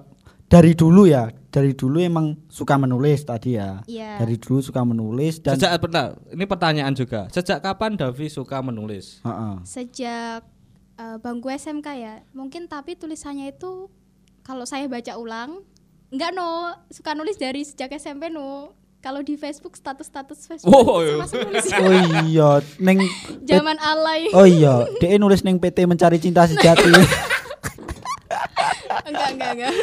dari 0.51 0.75
dulu 0.75 1.07
ya, 1.07 1.31
dari 1.49 1.73
dulu 1.73 1.97
emang 1.97 2.37
suka 2.45 2.77
menulis 2.77 3.25
tadi 3.25 3.57
ya. 3.57 3.81
Iya. 3.89 4.21
Dari 4.21 4.37
dulu 4.37 4.61
suka 4.61 4.85
menulis 4.85 5.41
dan 5.41 5.57
Sejak 5.57 5.81
bentar, 5.81 6.13
ini 6.29 6.45
pertanyaan 6.45 6.93
juga. 6.93 7.25
Sejak 7.33 7.65
kapan 7.65 7.97
Davi 7.97 8.29
suka 8.29 8.61
menulis? 8.61 9.17
Heeh. 9.25 9.53
Sejak 9.65 10.45
eh, 10.97 11.17
bangku 11.17 11.49
SMK 11.49 11.87
ya. 11.97 12.13
Mungkin 12.37 12.69
tapi 12.69 12.93
tulisannya 12.93 13.49
itu 13.49 13.89
kalau 14.45 14.65
saya 14.65 14.85
baca 14.85 15.17
ulang, 15.17 15.65
enggak 16.13 16.33
no, 16.37 16.73
suka 16.93 17.17
nulis 17.17 17.37
dari 17.37 17.65
sejak 17.65 17.89
SMP 17.97 18.29
no. 18.29 18.77
Kalau 18.99 19.23
di 19.23 19.39
Facebook 19.39 19.79
status-status 19.79 20.43
Facebook 20.43 20.75
Oh, 20.75 20.99
iya. 20.99 21.23
masih 21.23 21.39
nulis 21.47 21.71
Oh 21.79 21.87
iya, 22.27 22.49
neng 22.83 22.99
zaman 23.49 23.79
alay. 23.79 24.27
Oh 24.35 24.43
iya, 24.43 24.83
DE 24.99 25.15
nulis 25.15 25.39
neng 25.39 25.55
PT 25.55 25.87
mencari 25.87 26.19
cinta 26.19 26.43
sejati. 26.43 26.83
enggak, 29.07 29.29
enggak, 29.33 29.51
enggak. 29.55 29.73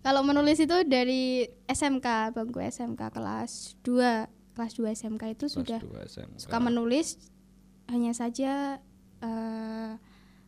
Kalau 0.00 0.22
menulis 0.22 0.56
itu 0.56 0.76
dari 0.82 1.22
SMK, 1.64 2.06
bangku 2.32 2.58
SMK 2.58 3.02
kelas 3.08 3.52
2. 3.80 4.30
Kelas 4.52 4.72
2 4.72 4.90
SMK 4.92 5.22
itu 5.32 5.46
sudah 5.46 5.78
Kelas 5.78 5.86
dua 5.86 6.02
SMK. 6.04 6.38
suka 6.40 6.58
menulis 6.58 7.14
hanya 7.86 8.10
saja 8.10 8.82
eh, 9.18 9.90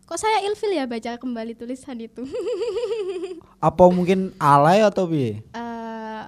kok 0.02 0.18
saya 0.18 0.42
ilfil 0.42 0.70
ya 0.72 0.84
baca 0.84 1.14
kembali 1.14 1.54
tulisan 1.54 1.94
itu 1.96 2.26
Apa 3.60 3.86
mungkin 3.86 4.34
alay 4.36 4.82
atau 4.82 5.06
piye? 5.06 5.46
Eh, 5.46 6.22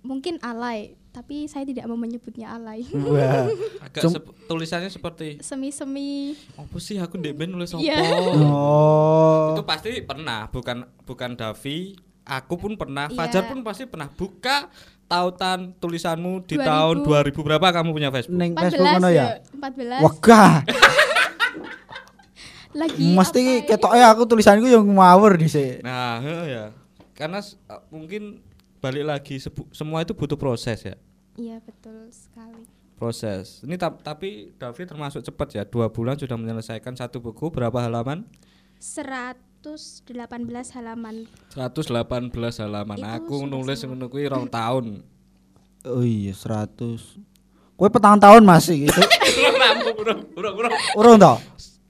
mungkin 0.00 0.38
alay 0.40 0.98
tapi 1.08 1.46
saya 1.46 1.62
tidak 1.62 1.84
mau 1.84 1.94
menyebutnya 1.94 2.50
alay 2.52 2.82
Wah. 2.90 3.46
Agak 3.86 4.02
sep- 4.08 4.34
tulisannya 4.46 4.88
seperti 4.88 5.38
semi-semi 5.38 6.34
apa 6.54 6.76
sih 6.78 6.96
aku 6.96 7.14
ndek 7.14 7.34
ben 7.36 7.50
nulis 7.50 7.70
apa? 7.70 7.78
Iya. 7.80 7.94
Oh. 8.44 9.54
Itu 9.54 9.62
pasti 9.62 10.02
pernah, 10.02 10.46
bukan 10.48 10.82
bukan 11.02 11.34
Davi, 11.34 11.94
aku 12.28 12.54
pun 12.54 12.72
pernah, 12.74 13.08
Iya. 13.08 13.16
Fajar 13.16 13.42
pun 13.46 13.64
pasti 13.64 13.84
pernah 13.84 14.06
buka 14.06 14.68
tautan 15.04 15.72
tulisanmu 15.74 16.44
di 16.44 16.54
2000. 16.54 16.62
tahun 16.62 16.96
2000 17.00 17.40
berapa 17.40 17.66
kamu 17.72 17.88
punya 17.90 18.12
Facebook? 18.12 18.36
Neng 18.36 18.52
14 18.52 18.60
Facebook 18.60 18.88
ngono 18.94 19.08
ya. 19.08 19.26
14 19.50 20.04
Wagah, 20.04 20.52
lagi 22.76 23.06
mesti 23.10 23.40
apa 23.40 23.52
ya? 23.56 23.66
ketoknya 23.66 24.06
aku 24.12 24.22
tulisanku 24.24 24.66
yang 24.68 24.84
ngawur 24.84 25.34
dhisik. 25.34 25.80
Nah, 25.80 26.20
heeh 26.20 26.44
ya. 26.46 26.64
Karena 27.12 27.40
eh, 27.40 27.82
mungkin 27.88 28.44
balik 28.78 29.04
lagi 29.04 29.40
semua 29.72 30.00
itu 30.00 30.12
butuh 30.12 30.36
proses 30.36 30.84
ya. 30.84 30.94
iya 31.34 31.58
betul 31.58 32.06
sekali 32.10 32.66
Proses. 32.94 33.62
Ini 33.62 33.78
ta- 33.78 33.94
tapi 33.94 34.50
Davi 34.58 34.82
termasuk 34.82 35.22
cepat 35.22 35.48
ya. 35.52 35.62
Dua 35.62 35.86
bulan 35.86 36.18
sudah 36.18 36.34
menyelesaikan 36.34 36.98
satu 36.98 37.22
buku. 37.22 37.46
Berapa 37.48 37.78
halaman? 37.78 38.26
118 39.58 40.14
halaman 40.78 41.26
118 41.50 42.62
halaman. 42.62 42.98
Itu 43.02 43.10
aku 43.10 43.36
nulis 43.42 43.82
ngono 43.82 44.06
kuwi 44.06 44.30
rong 44.30 44.46
tahun. 44.46 45.02
Oh 45.82 46.06
iya 46.06 46.30
100. 46.30 46.78
Kowe 47.74 47.90
petang 47.90 48.18
tahun 48.22 48.46
masih 48.46 48.86
gitu. 48.86 48.98
Urung, 48.98 49.98
urung, 49.98 50.20
urung, 50.38 50.54
urung. 50.62 50.72
Urung 50.94 51.16
toh? 51.18 51.38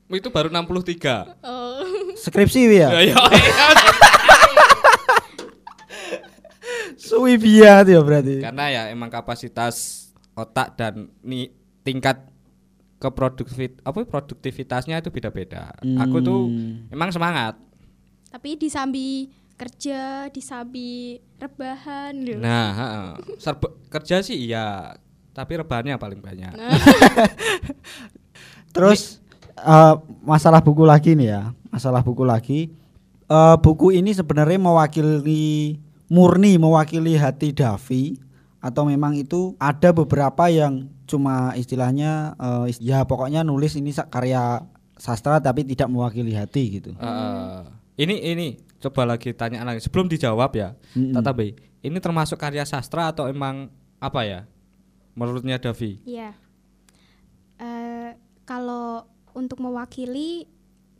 Itu 0.09 0.33
baru 0.33 0.49
63. 0.49 1.45
oh 1.45 1.85
Skripsi 2.17 2.73
ya. 2.73 2.89
Ya, 2.89 3.01
ya, 3.13 3.21
ya. 3.21 3.69
Suwi 6.97 7.37
biat 7.37 7.85
ya 7.89 8.01
berarti. 8.01 8.41
Karena 8.41 8.65
ya 8.73 8.83
emang 8.93 9.13
kapasitas 9.13 10.09
otak 10.33 10.77
dan 10.77 11.13
nih 11.21 11.53
tingkat 11.85 12.21
keproduktif 12.99 13.79
apa 13.81 14.03
produktivitasnya 14.03 14.97
itu 14.97 15.09
beda-beda. 15.09 15.71
Aku 15.99 16.19
tuh 16.19 16.47
Hmm. 16.47 16.87
emang 16.89 17.09
semangat. 17.09 17.57
tapi 18.29 18.55
disambi 18.55 19.27
kerja 19.57 20.29
disambi 20.29 21.17
rebahan 21.35 22.13
gitu. 22.21 22.39
Nah, 22.39 22.69
heeh. 22.71 23.09
Serba- 23.39 23.73
kerja 23.89 24.21
sih 24.21 24.37
iya, 24.45 24.93
tapi 25.33 25.57
rebahannya 25.57 25.97
paling 25.97 26.21
banyak. 26.21 26.53
Terus 28.71 29.19
eh, 29.57 29.95
masalah 30.23 30.61
buku 30.61 30.85
lagi 30.85 31.13
nih 31.13 31.29
ya, 31.31 31.43
masalah 31.69 32.01
buku 32.01 32.23
lagi. 32.23 32.69
Eh, 33.25 33.57
buku 33.59 33.93
ini 33.93 34.13
sebenarnya 34.13 34.59
mewakili 34.59 35.77
murni 36.07 36.57
mewakili 36.57 37.17
hati 37.17 37.53
Davi 37.53 38.17
atau 38.61 38.85
memang 38.85 39.15
itu 39.15 39.53
ada 39.57 39.91
beberapa 39.91 40.49
yang 40.49 40.87
cuma 41.09 41.57
istilahnya 41.57 42.37
is- 42.69 42.79
ya 42.79 43.03
pokoknya 43.03 43.41
nulis 43.41 43.73
ini 43.75 43.91
karya 44.13 44.61
sastra 45.01 45.41
tapi 45.41 45.65
tidak 45.65 45.89
mewakili 45.89 46.37
hati 46.37 46.79
gitu. 46.79 46.93
Eh, 46.93 47.61
ini 47.99 48.15
ini 48.29 48.47
coba 48.79 49.09
lagi 49.09 49.33
tanya 49.33 49.65
lagi 49.65 49.81
sebelum 49.81 50.07
dijawab 50.07 50.53
ya. 50.55 50.77
Mm-mm. 50.93 51.17
Tata 51.17 51.33
Bay, 51.33 51.57
ini 51.81 51.99
termasuk 51.99 52.37
karya 52.37 52.63
sastra 52.63 53.09
atau 53.09 53.27
emang 53.27 53.73
apa 53.99 54.21
ya? 54.23 54.41
Menurutnya 55.17 55.59
Davi? 55.59 55.99
Iya. 56.05 56.31
Eh, 57.59 58.11
kalau 58.47 59.03
untuk 59.35 59.59
mewakili, 59.59 60.47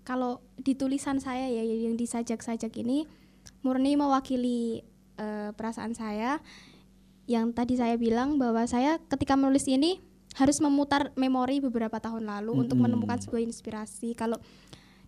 kalau 0.03 0.43
di 0.59 0.75
tulisan 0.75 1.23
saya 1.23 1.47
ya 1.47 1.63
yang 1.63 1.95
disajak-sajak 1.95 2.75
ini 2.83 3.07
murni 3.63 3.95
mewakili 3.95 4.83
eh, 5.19 5.51
perasaan 5.55 5.95
saya. 5.95 6.39
Yang 7.29 7.47
tadi 7.53 7.75
saya 7.77 7.95
bilang 8.01 8.41
bahwa 8.41 8.65
saya 8.65 8.97
ketika 9.05 9.37
menulis 9.37 9.69
ini 9.69 10.01
harus 10.33 10.65
memutar 10.65 11.13
memori 11.13 11.61
beberapa 11.61 12.01
tahun 12.01 12.25
lalu 12.25 12.65
untuk 12.65 12.81
Mm-mm. 12.81 12.89
menemukan 12.89 13.21
sebuah 13.21 13.45
inspirasi. 13.45 14.17
Kalau 14.17 14.41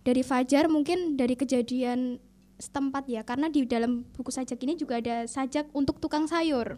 dari 0.05 0.21
Fajar 0.21 0.69
mungkin 0.69 1.17
dari 1.17 1.33
kejadian 1.33 2.21
setempat 2.61 3.09
ya, 3.09 3.25
karena 3.25 3.49
di 3.49 3.65
dalam 3.65 4.05
buku 4.13 4.29
sajak 4.29 4.61
ini 4.61 4.77
juga 4.77 5.01
ada 5.01 5.25
sajak 5.25 5.65
untuk 5.73 5.97
tukang 5.97 6.29
sayur. 6.29 6.77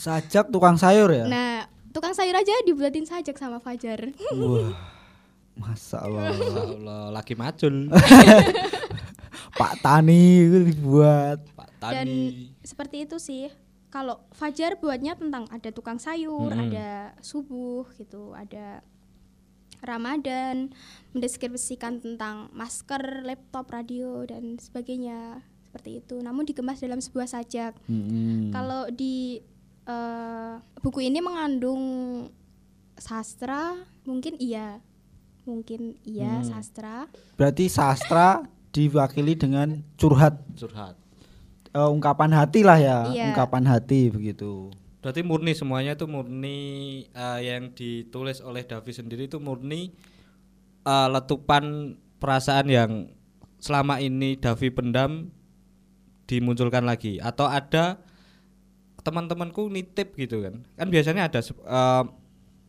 Sajak 0.00 0.48
tukang 0.48 0.80
sayur 0.80 1.12
ya. 1.12 1.28
Nah, 1.28 1.68
tukang 1.92 2.16
sayur 2.16 2.32
aja 2.32 2.52
dibuatin 2.64 3.04
sajak 3.04 3.36
sama 3.36 3.60
Fajar. 3.60 4.16
Wah. 4.32 4.72
Masa 5.60 6.00
Allah. 6.00 6.32
Ya 6.32 6.64
Allah, 6.64 7.02
lagi 7.12 7.36
macul. 7.36 7.92
Pak 9.60 9.84
Tani 9.84 10.48
itu 10.48 10.58
dibuat. 10.72 11.44
Pak 11.52 11.68
Dan 11.76 12.08
Tani. 12.08 12.48
seperti 12.64 13.04
itu 13.04 13.20
sih. 13.20 13.52
Kalau 13.92 14.24
Fajar 14.32 14.80
buatnya 14.80 15.20
tentang 15.20 15.44
ada 15.52 15.68
tukang 15.68 16.00
sayur, 16.00 16.48
Mm-mm. 16.48 16.72
ada 16.72 17.12
subuh 17.20 17.84
gitu, 18.00 18.32
ada 18.32 18.80
Ramadan, 19.84 20.72
mendeskripsikan 21.12 22.00
tentang 22.00 22.48
masker, 22.56 23.20
laptop, 23.20 23.68
radio 23.68 24.24
dan 24.24 24.56
sebagainya 24.56 25.44
seperti 25.68 26.00
itu. 26.00 26.22
Namun 26.22 26.48
dikemas 26.48 26.80
dalam 26.80 27.04
sebuah 27.04 27.28
sajak. 27.28 27.76
Mm-mm. 27.84 28.48
Kalau 28.48 28.88
di 28.88 29.42
eh, 29.82 30.54
buku 30.80 31.02
ini 31.02 31.18
mengandung 31.18 31.82
sastra, 32.94 33.74
mungkin 34.06 34.38
iya, 34.38 34.78
mungkin 35.42 35.98
iya 36.06 36.38
Hmm. 36.38 36.46
sastra. 36.46 37.10
Berarti 37.34 37.66
sastra 37.66 38.46
diwakili 38.74 39.34
dengan 39.34 39.82
curhat 39.98 40.38
Curhat. 40.54 41.01
Eh, 41.72 41.88
ungkapan 41.88 42.30
hati 42.32 42.60
lah 42.62 42.76
ya, 42.76 42.98
Iya. 43.08 43.32
ungkapan 43.32 43.64
hati 43.64 44.08
begitu. 44.08 44.68
Berarti 45.02 45.26
murni 45.26 45.52
semuanya 45.52 45.96
itu 45.96 46.06
murni 46.06 46.58
eh, 47.08 47.40
yang 47.42 47.72
ditulis 47.72 48.38
oleh 48.38 48.62
Davi 48.62 48.92
sendiri 48.92 49.26
itu 49.26 49.36
murni 49.36 49.90
eh, 50.82 51.08
letupan 51.10 51.96
perasaan 52.16 52.66
yang 52.68 52.90
selama 53.58 53.98
ini 53.98 54.38
Davi 54.38 54.70
pendam 54.70 55.30
dimunculkan 56.26 56.86
lagi 56.86 57.18
atau 57.18 57.46
ada 57.46 57.98
teman-temanku 59.02 59.66
nitip 59.66 60.14
gitu 60.14 60.46
kan. 60.46 60.62
Kan 60.78 60.88
biasanya 60.88 61.26
ada 61.26 61.42
eh, 61.42 62.04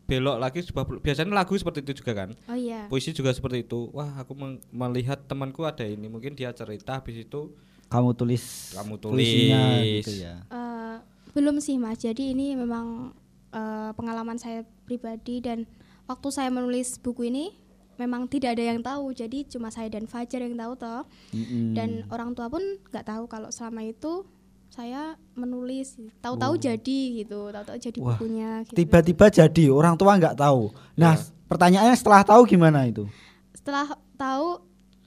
belok 0.04 0.36
lagi 0.36 0.60
sebuah 0.60 1.00
biasanya 1.00 1.32
lagu 1.32 1.54
seperti 1.54 1.80
itu 1.80 2.02
juga 2.04 2.26
kan. 2.26 2.30
Oh 2.50 2.58
iya. 2.58 2.90
Puisi 2.90 3.14
juga 3.14 3.30
seperti 3.32 3.64
itu. 3.64 3.88
Wah, 3.94 4.20
aku 4.20 4.34
melihat 4.68 5.24
temanku 5.24 5.64
ada 5.64 5.86
ini, 5.86 6.10
mungkin 6.10 6.34
dia 6.34 6.52
cerita 6.52 7.00
habis 7.00 7.16
itu 7.16 7.54
Kamu 7.86 8.12
tulis 8.12 8.72
Kamu 8.72 8.94
puisinya 8.96 9.60
tulis. 9.78 10.00
gitu 10.00 10.12
ya. 10.20 10.34
Eh, 10.44 10.96
belum 11.30 11.58
sih 11.58 11.76
mas 11.76 11.98
jadi 11.98 12.30
ini 12.30 12.54
memang 12.54 13.10
eh, 13.50 13.90
pengalaman 13.92 14.36
saya 14.36 14.62
pribadi 14.82 15.38
dan 15.38 15.66
waktu 16.04 16.28
saya 16.28 16.48
menulis 16.48 16.96
buku 16.96 17.26
ini 17.26 17.54
memang 17.94 18.26
tidak 18.26 18.54
ada 18.54 18.64
yang 18.66 18.80
tahu 18.80 19.10
jadi 19.10 19.46
cuma 19.46 19.68
saya 19.68 19.86
dan 19.88 20.04
Fajar 20.04 20.42
yang 20.42 20.54
tahu 20.54 20.74
toh 20.74 21.06
Mm-mm. 21.30 21.72
dan 21.72 22.02
orang 22.08 22.32
tua 22.32 22.46
pun 22.46 22.58
nggak 22.84 23.04
tahu 23.04 23.24
kalau 23.24 23.48
selama 23.48 23.82
itu 23.82 24.26
saya 24.66 25.14
menulis 25.32 25.94
tahu-tahu 26.18 26.58
jadi 26.58 26.98
gitu 27.16 27.46
tahu-tahu 27.48 27.78
jadi 27.80 27.98
Wah, 28.00 28.06
bukunya 28.12 28.50
gitu. 28.64 28.74
tiba-tiba 28.76 29.26
jadi 29.28 29.64
orang 29.70 29.94
tua 29.94 30.18
nggak 30.18 30.34
tahu. 30.34 30.74
Nah, 30.96 31.14
Ya. 31.14 31.22
pertanyaannya 31.46 31.94
setelah 31.94 32.22
tahu 32.22 32.42
gimana 32.44 32.82
itu? 32.84 33.06
setelah 33.54 33.86
tahu 34.14 34.58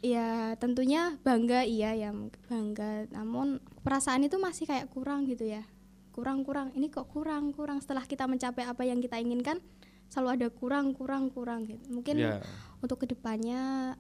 ya 0.02 0.54
tentunya 0.62 1.18
bangga 1.26 1.66
iya 1.66 1.94
ya 1.98 2.14
bangga. 2.48 3.10
Namun 3.14 3.62
perasaan 3.82 4.26
itu 4.26 4.38
masih 4.38 4.70
kayak 4.70 4.90
kurang 4.94 5.26
gitu 5.26 5.46
ya. 5.48 5.66
Kurang 6.14 6.42
kurang. 6.46 6.74
Ini 6.74 6.90
kok 6.90 7.10
kurang 7.10 7.54
kurang. 7.54 7.82
Setelah 7.82 8.06
kita 8.06 8.26
mencapai 8.26 8.66
apa 8.66 8.84
yang 8.86 9.02
kita 9.02 9.18
inginkan 9.22 9.62
selalu 10.08 10.30
ada 10.42 10.48
kurang 10.54 10.96
kurang 10.96 11.30
kurang 11.30 11.68
gitu. 11.68 11.84
Mungkin 11.92 12.16
ya. 12.18 12.40
untuk 12.82 13.04
ke 13.04 13.12
depannya 13.12 13.94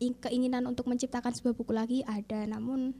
ing- 0.00 0.20
keinginan 0.20 0.64
untuk 0.64 0.88
menciptakan 0.88 1.36
sebuah 1.36 1.54
buku 1.56 1.72
lagi 1.76 1.98
ada. 2.08 2.48
Namun 2.48 2.96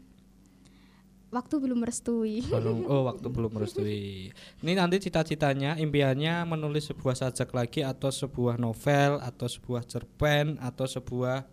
waktu 1.30 1.54
belum 1.62 1.78
merestui. 1.82 2.42
Belum. 2.46 2.84
Oh 2.90 3.06
waktu 3.06 3.26
belum 3.30 3.50
merestui. 3.54 4.34
Ini 4.60 4.72
nanti 4.74 4.98
cita-citanya 5.02 5.78
impiannya 5.78 6.44
menulis 6.46 6.90
sebuah 6.90 7.14
sajak 7.16 7.50
lagi 7.54 7.80
atau 7.86 8.10
sebuah 8.10 8.58
novel 8.58 9.22
atau 9.22 9.46
sebuah 9.46 9.86
cerpen 9.86 10.58
atau 10.58 10.86
sebuah 10.86 11.46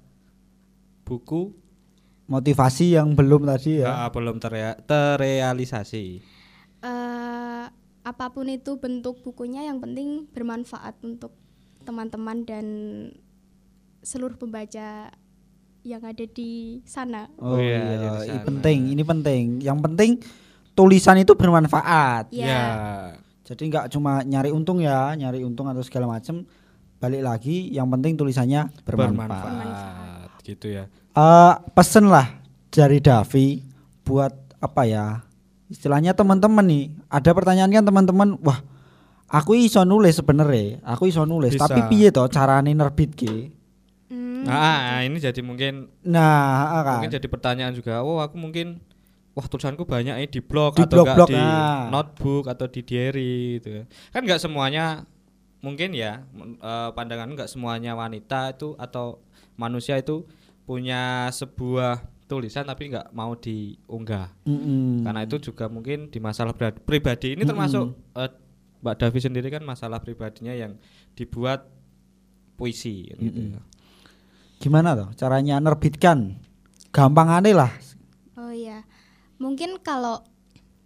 buku? 1.06 1.54
Motivasi 2.28 3.00
yang 3.00 3.16
belum 3.16 3.48
tadi 3.48 3.80
ya. 3.86 4.06
Ah, 4.06 4.10
belum 4.12 4.36
terea- 4.44 4.76
terrealisasi 4.84 6.36
eh 6.78 7.66
apa 8.08 8.26
pun 8.32 8.48
itu 8.48 8.78
bentuk 8.80 9.20
bukunya 9.26 9.68
yang 9.68 9.84
penting 9.84 10.30
bermanfaat 10.32 10.96
untuk 11.04 11.34
teman-teman 11.84 12.48
dan 12.48 12.66
seluruh 14.00 14.40
pembaca 14.40 15.12
yang 15.88 16.04
ada 16.04 16.26
di 16.28 16.84
sana. 16.84 17.32
Oh, 17.40 17.56
Oh 17.56 17.60
iya, 17.64 17.80
iya, 17.80 18.12
ini 18.28 18.38
sana. 18.38 18.44
penting, 18.44 18.80
ini 18.92 19.04
penting. 19.08 19.44
Yang 19.64 19.80
penting 19.88 20.12
tulisan 20.76 21.16
itu 21.16 21.32
bermanfaat. 21.32 22.28
Ya. 22.36 22.46
ya 22.46 22.64
Jadi 23.48 23.72
nggak 23.72 23.96
cuma 23.96 24.20
nyari 24.28 24.52
untung 24.52 24.84
ya, 24.84 25.16
nyari 25.16 25.48
untung 25.48 25.72
atau 25.72 25.80
segala 25.80 26.12
macam. 26.12 26.44
Balik 27.00 27.24
lagi, 27.24 27.72
yang 27.72 27.88
penting 27.88 28.20
tulisannya 28.20 28.68
bermanfaat. 28.84 29.48
bermanfaat 29.48 30.30
gitu 30.42 30.72
ya 30.72 30.88
Eh, 31.12 31.54
pesen 31.76 32.08
lah 32.08 32.40
dari 32.70 33.02
Davi 33.02 33.64
buat 34.04 34.34
apa 34.60 34.84
ya? 34.86 35.06
Istilahnya 35.68 36.14
teman-teman 36.14 36.64
nih, 36.64 36.86
ada 37.10 37.32
pertanyaan 37.34 37.74
kan 37.74 37.84
teman-teman, 37.84 38.38
wah, 38.40 38.62
aku 39.28 39.58
iso 39.58 39.82
nulis 39.84 40.16
sebenarnya, 40.16 40.80
aku 40.86 41.10
iso 41.10 41.26
nulis, 41.28 41.58
Bisa. 41.58 41.68
tapi 41.68 41.84
piye 41.92 42.14
toh 42.14 42.30
carane 42.30 42.72
nerbitke? 42.72 43.28
Hmm, 43.28 43.57
nah 44.48 45.04
ini 45.04 45.18
jadi 45.20 45.42
mungkin 45.44 45.92
Nah, 46.02 46.72
ah, 46.72 46.82
kan. 46.82 46.94
mungkin 47.00 47.12
jadi 47.14 47.28
pertanyaan 47.28 47.74
juga 47.76 48.02
oh 48.02 48.24
aku 48.24 48.40
mungkin 48.40 48.80
wah 49.36 49.46
tulisanku 49.46 49.86
banyak 49.86 50.18
eh 50.18 50.26
di 50.26 50.42
blog 50.42 50.74
Di 50.74 50.88
atau 50.88 51.04
enggak 51.06 51.16
blog-blog, 51.20 51.30
di 51.30 51.38
nah. 51.38 51.94
notebook 51.94 52.46
atau 52.50 52.66
di 52.66 52.82
diary 52.82 53.62
gitu 53.62 53.86
kan 54.10 54.22
nggak 54.26 54.42
semuanya 54.42 55.06
mungkin 55.62 55.94
ya 55.94 56.26
eh, 56.40 56.90
pandangan 56.94 57.30
nggak 57.34 57.50
semuanya 57.50 57.94
wanita 57.94 58.56
itu 58.56 58.74
atau 58.78 59.22
manusia 59.54 59.98
itu 59.98 60.26
punya 60.66 61.30
sebuah 61.30 62.02
tulisan 62.28 62.68
tapi 62.68 62.92
nggak 62.92 63.16
mau 63.16 63.34
diunggah 63.34 64.28
Mm-mm. 64.44 65.06
karena 65.06 65.24
itu 65.24 65.38
juga 65.40 65.72
mungkin 65.72 66.12
di 66.12 66.20
masalah 66.20 66.52
pribadi 66.84 67.38
ini 67.38 67.46
termasuk 67.46 67.96
eh, 68.18 68.32
Mbak 68.78 68.96
Davi 69.00 69.20
sendiri 69.20 69.48
kan 69.50 69.64
masalah 69.66 69.98
pribadinya 69.98 70.54
yang 70.54 70.78
dibuat 71.14 71.66
puisi 72.54 73.10
kan 73.10 73.18
gitu. 73.22 73.40
Gimana 74.58 74.98
toh 74.98 75.10
caranya 75.14 75.62
nerbitkan? 75.62 76.42
Gampang 76.90 77.30
aneh 77.30 77.54
lah. 77.54 77.70
Oh 78.38 78.50
iya. 78.50 78.82
Mungkin 79.38 79.78
kalau 79.86 80.26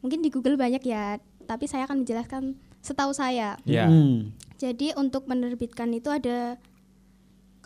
mungkin 0.03 0.19
di 0.19 0.27
Google 0.27 0.59
banyak 0.59 0.83
ya, 0.83 1.23
tapi 1.47 1.71
saya 1.71 1.87
akan 1.87 2.03
menjelaskan 2.03 2.59
setahu 2.83 3.15
saya. 3.15 3.55
ya 3.63 3.87
Mm. 3.87 4.35
Jadi 4.59 4.93
untuk 4.93 5.25
menerbitkan 5.25 5.89
itu 5.95 6.11
ada 6.13 6.61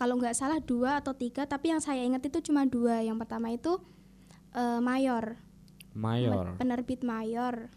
kalau 0.00 0.16
nggak 0.16 0.36
salah 0.36 0.60
dua 0.62 1.00
atau 1.04 1.12
tiga, 1.12 1.44
tapi 1.44 1.72
yang 1.72 1.82
saya 1.82 2.00
ingat 2.04 2.24
itu 2.24 2.40
cuma 2.48 2.64
dua. 2.64 3.04
Yang 3.04 3.26
pertama 3.26 3.52
itu 3.52 3.76
eh, 4.56 4.80
mayor, 4.80 5.36
mayor 5.92 6.56
penerbit 6.56 7.04
mayor. 7.04 7.68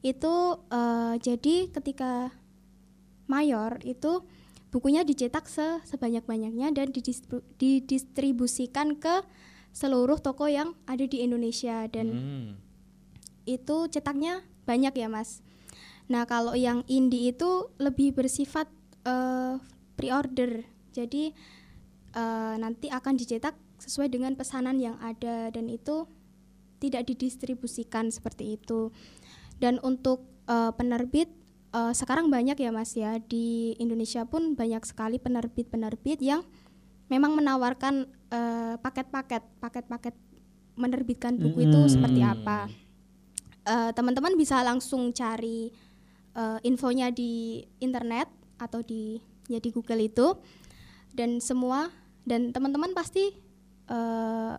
Itu 0.00 0.64
eh, 0.70 1.14
jadi 1.20 1.74
ketika 1.74 2.30
mayor 3.26 3.82
itu 3.82 4.22
bukunya 4.70 5.06
dicetak 5.06 5.46
se 5.46 5.80
sebanyak-banyaknya 5.86 6.74
dan 6.74 6.90
didistribusikan 7.56 8.98
ke 8.98 9.22
seluruh 9.76 10.16
toko 10.16 10.48
yang 10.48 10.72
ada 10.88 11.04
di 11.04 11.20
Indonesia 11.20 11.84
dan 11.92 12.06
Hmm. 12.12 12.50
itu 13.46 13.76
cetaknya 13.92 14.42
banyak 14.66 14.96
ya 14.96 15.06
mas. 15.06 15.44
Nah 16.10 16.26
kalau 16.26 16.56
yang 16.56 16.82
indie 16.90 17.30
itu 17.30 17.70
lebih 17.78 18.16
bersifat 18.16 18.66
eh, 19.06 19.54
pre-order, 19.94 20.66
jadi 20.90 21.30
eh, 22.16 22.54
nanti 22.58 22.90
akan 22.90 23.14
dicetak 23.14 23.54
sesuai 23.78 24.10
dengan 24.10 24.34
pesanan 24.34 24.80
yang 24.82 24.98
ada 24.98 25.52
dan 25.52 25.70
itu 25.70 26.10
tidak 26.82 27.06
didistribusikan 27.06 28.10
seperti 28.10 28.58
itu. 28.58 28.90
Dan 29.62 29.78
untuk 29.84 30.26
eh, 30.50 30.72
penerbit 30.74 31.30
eh, 31.72 31.92
sekarang 31.94 32.28
banyak 32.28 32.58
ya 32.58 32.70
Mas 32.70 32.92
ya 32.94 33.18
di 33.18 33.74
Indonesia 33.78 34.22
pun 34.28 34.54
banyak 34.54 34.82
sekali 34.84 35.16
penerbit-penerbit 35.18 36.20
yang 36.20 36.42
memang 37.06 37.34
menawarkan 37.38 38.06
eh, 38.30 38.74
paket-paket 38.78 39.42
paket-paket 39.62 40.14
menerbitkan 40.76 41.40
buku 41.40 41.64
itu 41.64 41.78
Mm-mm. 41.78 41.92
seperti 41.92 42.20
apa. 42.20 42.68
Eh, 43.66 43.90
teman-teman 43.96 44.36
bisa 44.38 44.60
langsung 44.62 45.10
cari 45.10 45.72
eh, 46.36 46.58
infonya 46.62 47.10
di 47.10 47.64
internet 47.80 48.28
atau 48.60 48.84
di 48.84 49.16
ya 49.46 49.62
di 49.62 49.70
Google 49.72 50.04
itu 50.04 50.36
dan 51.16 51.40
semua 51.40 51.88
dan 52.26 52.50
teman-teman 52.52 52.92
pasti 52.92 53.30
eh, 53.86 54.54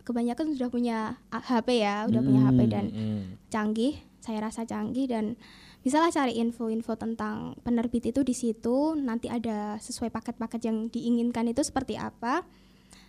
kebanyakan 0.00 0.56
sudah 0.56 0.68
punya 0.72 0.98
HP 1.30 1.68
ya, 1.86 2.08
udah 2.08 2.20
punya 2.24 2.40
HP 2.50 2.60
dan 2.66 2.86
Mm. 2.90 3.22
canggih, 3.46 3.94
saya 4.18 4.42
rasa 4.42 4.66
canggih 4.66 5.06
dan 5.06 5.38
bisalah 5.80 6.12
cari 6.12 6.36
info-info 6.36 6.92
tentang 6.94 7.56
penerbit 7.60 8.08
itu 8.08 8.20
di 8.20 8.32
situ. 8.32 8.92
Nanti 8.94 9.32
ada 9.32 9.80
sesuai 9.80 10.08
paket-paket 10.08 10.68
yang 10.68 10.88
diinginkan 10.88 11.48
itu 11.48 11.64
seperti 11.64 11.96
apa. 11.96 12.44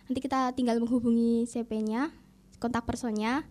Nanti 0.08 0.18
kita 0.18 0.52
tinggal 0.52 0.80
menghubungi 0.80 1.44
CP-nya, 1.46 2.10
kontak 2.58 2.84
personnya. 2.84 3.44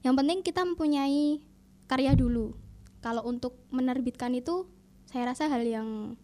Yang 0.00 0.14
penting 0.14 0.38
kita 0.44 0.62
mempunyai 0.62 1.42
karya 1.86 2.12
dulu. 2.14 2.54
Kalau 2.98 3.24
untuk 3.24 3.56
menerbitkan 3.70 4.34
itu 4.34 4.68
saya 5.04 5.32
rasa 5.32 5.48
hal 5.48 5.64
yang 5.64 6.18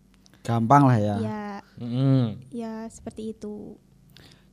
Gampang 0.44 0.84
lah 0.84 1.00
ya. 1.00 1.16
ya 1.18 1.42
Mm. 1.74 2.52
ya 2.52 2.84
seperti 2.86 3.32
itu. 3.32 3.74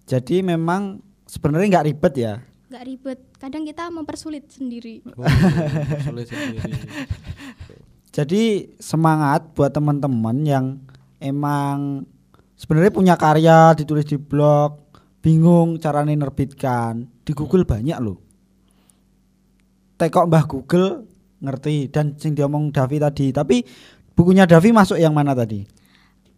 Jadi 0.08 0.41
memang 0.41 1.04
sebenarnya 1.27 1.77
nggak 1.77 1.88
ribet 1.88 2.13
ya. 2.17 2.34
nggak 2.71 2.86
ribet. 2.88 3.19
Kadang 3.36 3.67
kita 3.67 3.91
mempersulit 3.91 4.47
sendiri. 4.47 5.04
Oh, 5.06 5.27
sulit 6.01 6.32
sendiri. 6.32 6.71
Jadi 8.12 8.76
semangat 8.76 9.56
buat 9.56 9.71
teman-teman 9.71 10.43
yang 10.43 10.65
emang 11.24 12.04
sebenarnya 12.60 12.91
punya 12.91 13.15
karya 13.15 13.71
ditulis 13.71 14.04
di 14.04 14.19
blog, 14.19 15.00
bingung 15.24 15.80
caranya 15.80 16.12
nerbitkan. 16.12 17.08
Di 17.24 17.32
Google 17.32 17.63
banyak 17.63 17.95
loh. 18.04 18.19
Tekok 19.95 20.28
Mbah 20.28 20.45
Google 20.50 21.08
ngerti 21.39 21.88
dan 21.88 22.19
sing 22.19 22.36
diomong 22.36 22.76
Davi 22.76 23.00
tadi. 23.00 23.32
Tapi 23.32 23.63
bukunya 24.12 24.43
Davi 24.43 24.76
masuk 24.76 25.00
yang 25.00 25.15
mana 25.15 25.32
tadi? 25.32 25.63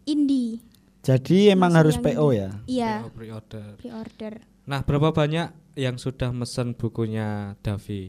Indie. 0.06 0.62
Jadi 1.04 1.52
emang 1.52 1.74
Masuk 1.74 1.80
harus 1.84 1.96
PO 2.00 2.26
ya. 2.32 2.50
Iya, 2.64 2.92
pre-order. 3.12 3.76
pre-order. 3.76 4.40
Nah, 4.64 4.80
berapa 4.80 5.12
banyak 5.12 5.76
yang 5.76 6.00
sudah 6.00 6.32
mesen 6.32 6.72
bukunya 6.72 7.58
Davi? 7.60 8.08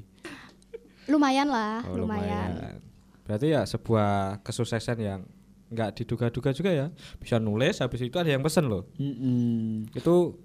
Lumayan 1.12 1.52
lah, 1.52 1.84
Oh, 1.92 2.00
lumayan. 2.00 2.80
Berarti 3.26 3.58
ya 3.58 3.66
sebuah 3.66 4.40
kesuksesan 4.46 4.98
yang 5.02 5.26
nggak 5.74 5.98
diduga-duga 5.98 6.54
juga 6.54 6.72
ya. 6.72 6.88
Bisa 7.18 7.42
nulis, 7.42 7.82
habis 7.82 8.06
itu 8.06 8.16
ada 8.22 8.30
yang 8.30 8.46
pesen 8.46 8.70
loh. 8.70 8.86
Mm-mm. 9.02 9.90
Itu 9.98 10.38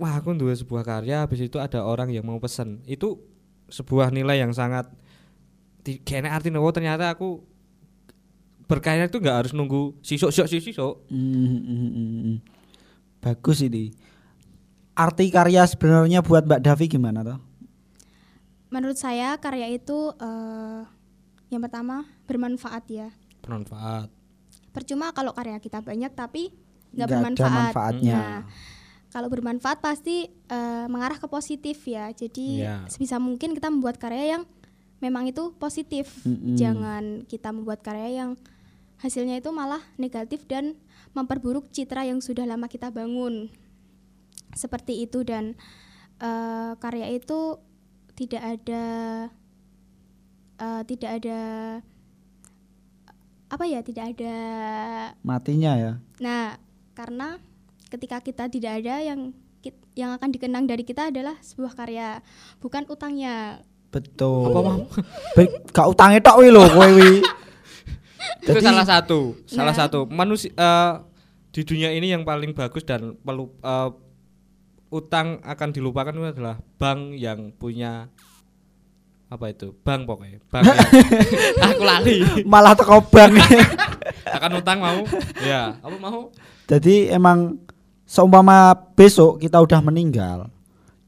wah 0.00 0.16
aku 0.18 0.32
nulis 0.32 0.64
sebuah 0.64 0.82
karya, 0.82 1.22
habis 1.28 1.44
itu 1.44 1.60
ada 1.60 1.84
orang 1.84 2.08
yang 2.08 2.24
mau 2.24 2.40
pesen. 2.40 2.80
Itu 2.88 3.20
sebuah 3.68 4.08
nilai 4.08 4.40
yang 4.40 4.56
sangat 4.56 4.88
di- 5.84 6.00
kayaknya 6.00 6.32
artinya 6.32 6.58
oh 6.64 6.72
ternyata 6.72 7.12
aku 7.12 7.44
berkarya 8.64 9.04
itu 9.12 9.20
nggak 9.20 9.36
harus 9.44 9.52
nunggu 9.52 10.00
sisuk 10.00 10.32
sisuk 10.32 10.48
sisuk 10.48 10.64
sisuk. 10.72 10.94
Mm, 11.12 11.60
mm, 11.60 11.60
mm, 11.60 11.90
mm. 12.32 12.36
Bagus 13.20 13.60
ini. 13.60 13.92
Arti 14.96 15.28
karya 15.28 15.66
sebenarnya 15.68 16.24
buat 16.24 16.46
Mbak 16.48 16.60
Davi 16.64 16.86
gimana 16.88 17.20
toh? 17.26 17.38
Menurut 18.72 18.96
saya 18.96 19.36
karya 19.42 19.70
itu 19.74 20.14
eh, 20.18 20.80
yang 21.54 21.62
pertama 21.62 22.02
bermanfaat 22.26 22.84
ya. 22.88 23.08
bermanfaat. 23.40 24.08
Percuma 24.70 25.12
kalau 25.12 25.30
karya 25.30 25.60
kita 25.60 25.78
banyak 25.78 26.10
tapi 26.10 26.48
nggak 26.48 26.58
Nggak 26.90 27.04
ada 27.04 27.14
bermanfaat. 27.14 27.52
manfaatnya. 27.70 28.16
Nah, 28.18 28.40
kalau 29.08 29.28
bermanfaat 29.28 29.78
pasti 29.78 30.26
eh, 30.26 30.86
mengarah 30.88 31.14
ke 31.14 31.28
positif 31.28 31.78
ya. 31.84 32.10
Jadi 32.10 32.64
Iya. 32.64 32.82
sebisa 32.88 33.20
mungkin 33.20 33.52
kita 33.52 33.68
membuat 33.68 34.00
karya 34.00 34.34
yang 34.34 34.42
memang 34.98 35.28
itu 35.28 35.52
positif. 35.54 36.24
Mm-mm. 36.24 36.56
Jangan 36.56 37.04
kita 37.24 37.52
membuat 37.52 37.84
karya 37.84 38.24
yang 38.24 38.30
hasilnya 38.98 39.38
itu 39.38 39.52
malah 39.52 39.84
negatif 39.94 40.48
dan 40.48 40.74
memperburuk 41.12 41.68
citra 41.68 42.08
yang 42.08 42.18
sudah 42.18 42.42
lama 42.42 42.66
kita 42.66 42.88
bangun. 42.88 43.52
Seperti 44.52 45.04
itu 45.04 45.20
dan 45.22 45.54
eh, 46.18 46.72
karya 46.78 47.12
itu 47.12 47.58
tidak 48.14 48.42
ada 48.58 48.84
eh, 50.56 50.82
tidak 50.84 51.10
ada 51.18 51.40
apa 53.46 53.64
ya 53.64 53.80
tidak 53.80 54.16
ada 54.16 54.34
Matinya 55.20 55.72
ya. 55.76 55.92
Nah, 56.18 56.58
karena 56.92 57.38
ketika 57.86 58.18
kita 58.18 58.50
tidak 58.50 58.82
ada 58.82 58.98
yang 59.00 59.30
yang 59.94 60.10
akan 60.10 60.34
dikenang 60.34 60.66
dari 60.66 60.82
kita 60.82 61.14
adalah 61.14 61.38
sebuah 61.38 61.72
karya, 61.72 62.18
bukan 62.58 62.82
utangnya. 62.90 63.62
Betul. 63.94 64.50
Apa 64.50 64.60
mau? 64.60 64.78
Be- 65.38 65.54
Gak 65.70 65.86
utangnya 65.86 66.18
tok 66.18 66.42
wi 66.42 66.50
lho 66.50 66.66
kowe 66.66 66.88
wi. 66.90 67.22
itu 68.42 68.50
Jadi- 68.58 68.66
salah 68.66 68.82
satu, 68.82 69.38
salah 69.46 69.70
Nah. 69.70 69.78
satu 69.78 69.98
manusia 70.10 70.50
eh, 70.50 70.92
di 71.54 71.62
dunia 71.62 71.94
ini 71.94 72.10
yang 72.10 72.26
paling 72.26 72.50
bagus 72.50 72.82
dan 72.82 73.14
perlu 73.22 73.54
eh, 73.62 73.90
utang 74.90 75.38
akan 75.42 75.68
dilupakan 75.70 76.10
itu 76.10 76.26
adalah 76.26 76.58
bank 76.74 77.14
yang 77.14 77.54
punya 77.54 78.10
apa 79.26 79.44
itu 79.48 79.72
bank 79.80 80.04
pokoknya 80.04 80.38
bank 80.52 80.64
yang- 80.64 80.80
aku 81.64 81.82
lali 81.82 82.16
Malah 82.44 82.72
teko 82.72 83.02
bank. 83.04 83.32
akan 84.26 84.50
utang 84.56 84.78
mau 84.78 85.00
ya 85.40 85.76
apa 85.76 85.96
mau 85.96 86.28
Jadi 86.64 87.08
emang 87.08 87.60
seumpama 88.04 88.56
besok 88.94 89.36
kita 89.36 89.58
udah 89.58 89.80
meninggal. 89.80 90.48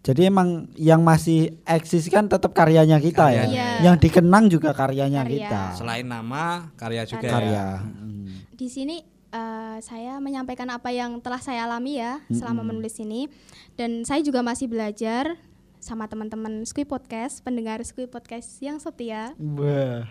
Jadi 0.00 0.29
emang 0.29 0.68
yang 0.74 1.00
masih 1.00 1.59
eksis 1.62 2.07
kan 2.07 2.24
tetap 2.24 2.52
karyanya 2.52 2.96
kita 2.98 3.26
ya. 3.26 3.42
Karyanya. 3.42 3.50
Iya. 3.50 3.83
Yang 3.83 3.96
dikenang 4.00 4.44
juga 4.46 4.70
karyanya 4.70 5.22
Karya. 5.22 5.35
kita. 5.40 5.62
selain 5.74 6.05
nama 6.05 6.70
karya 6.74 7.02
juga 7.02 7.26
Karya. 7.26 7.50
ya. 7.50 7.68
Mm. 7.83 8.26
Di 8.52 8.68
sini 8.68 8.96
eh, 9.29 9.76
saya 9.81 10.16
menyampaikan 10.18 10.68
apa 10.68 10.88
yang 10.88 11.18
telah 11.18 11.40
saya 11.40 11.64
alami 11.64 11.98
ya 11.98 12.20
selama 12.29 12.61
Mm-mm. 12.61 12.68
menulis 12.70 12.96
ini, 12.96 13.26
dan 13.74 14.05
saya 14.05 14.20
juga 14.20 14.40
masih 14.40 14.66
belajar 14.66 15.35
sama 15.87 16.11
teman-teman 16.11 16.66
Squid 16.66 16.90
Podcast, 16.90 17.46
pendengar 17.46 17.79
Squid 17.87 18.11
Podcast 18.11 18.59
yang 18.59 18.83
setia. 18.83 19.38
Wah. 19.38 20.03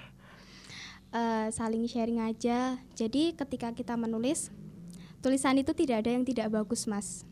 eh, 1.11 1.47
saling 1.51 1.83
sharing 1.91 2.23
aja. 2.23 2.79
Jadi 2.95 3.35
ketika 3.35 3.75
kita 3.75 3.99
menulis, 3.99 4.55
tulisan 5.19 5.59
itu 5.59 5.75
tidak 5.75 6.07
ada 6.07 6.15
yang 6.15 6.23
tidak 6.23 6.47
bagus, 6.47 6.87
Mas. 6.87 7.27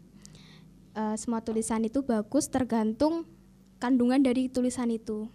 Eh, 0.92 1.16
semua 1.16 1.40
tulisan 1.40 1.88
itu 1.88 2.04
bagus 2.04 2.52
tergantung 2.52 3.24
kandungan 3.80 4.20
dari 4.20 4.52
tulisan 4.52 4.92
itu. 4.92 5.32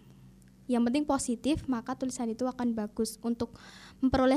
Yang 0.68 0.92
penting 0.92 1.04
positif, 1.08 1.64
maka 1.64 1.96
tulisan 1.96 2.28
itu 2.28 2.44
akan 2.44 2.76
bagus. 2.76 3.16
Untuk 3.24 3.56
memperoleh 4.04 4.36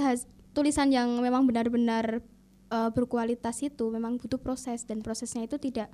tulisan 0.56 0.96
yang 0.96 1.12
memang 1.20 1.44
benar-benar 1.44 2.24
eh, 2.72 2.90
berkualitas 2.96 3.60
itu 3.68 3.92
memang 3.92 4.16
butuh 4.16 4.40
proses 4.40 4.88
dan 4.88 5.04
prosesnya 5.04 5.44
itu 5.44 5.60
tidak 5.60 5.92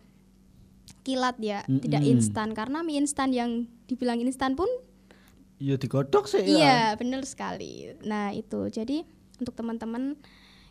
kilat 1.03 1.39
ya, 1.39 1.63
tidak 1.67 2.01
Mm-mm. 2.03 2.13
instan. 2.19 2.51
Karena 2.51 2.83
mie 2.83 2.99
instan 2.99 3.31
yang 3.31 3.65
dibilang 3.87 4.19
instan 4.19 4.55
pun 4.55 4.67
Iya 5.57 5.73
digodok 5.73 6.29
sih 6.29 6.45
Iya, 6.45 6.93
benar 7.01 7.25
sekali. 7.25 7.89
Nah, 8.05 8.29
itu. 8.29 8.69
Jadi 8.69 9.01
untuk 9.41 9.57
teman-teman 9.57 10.13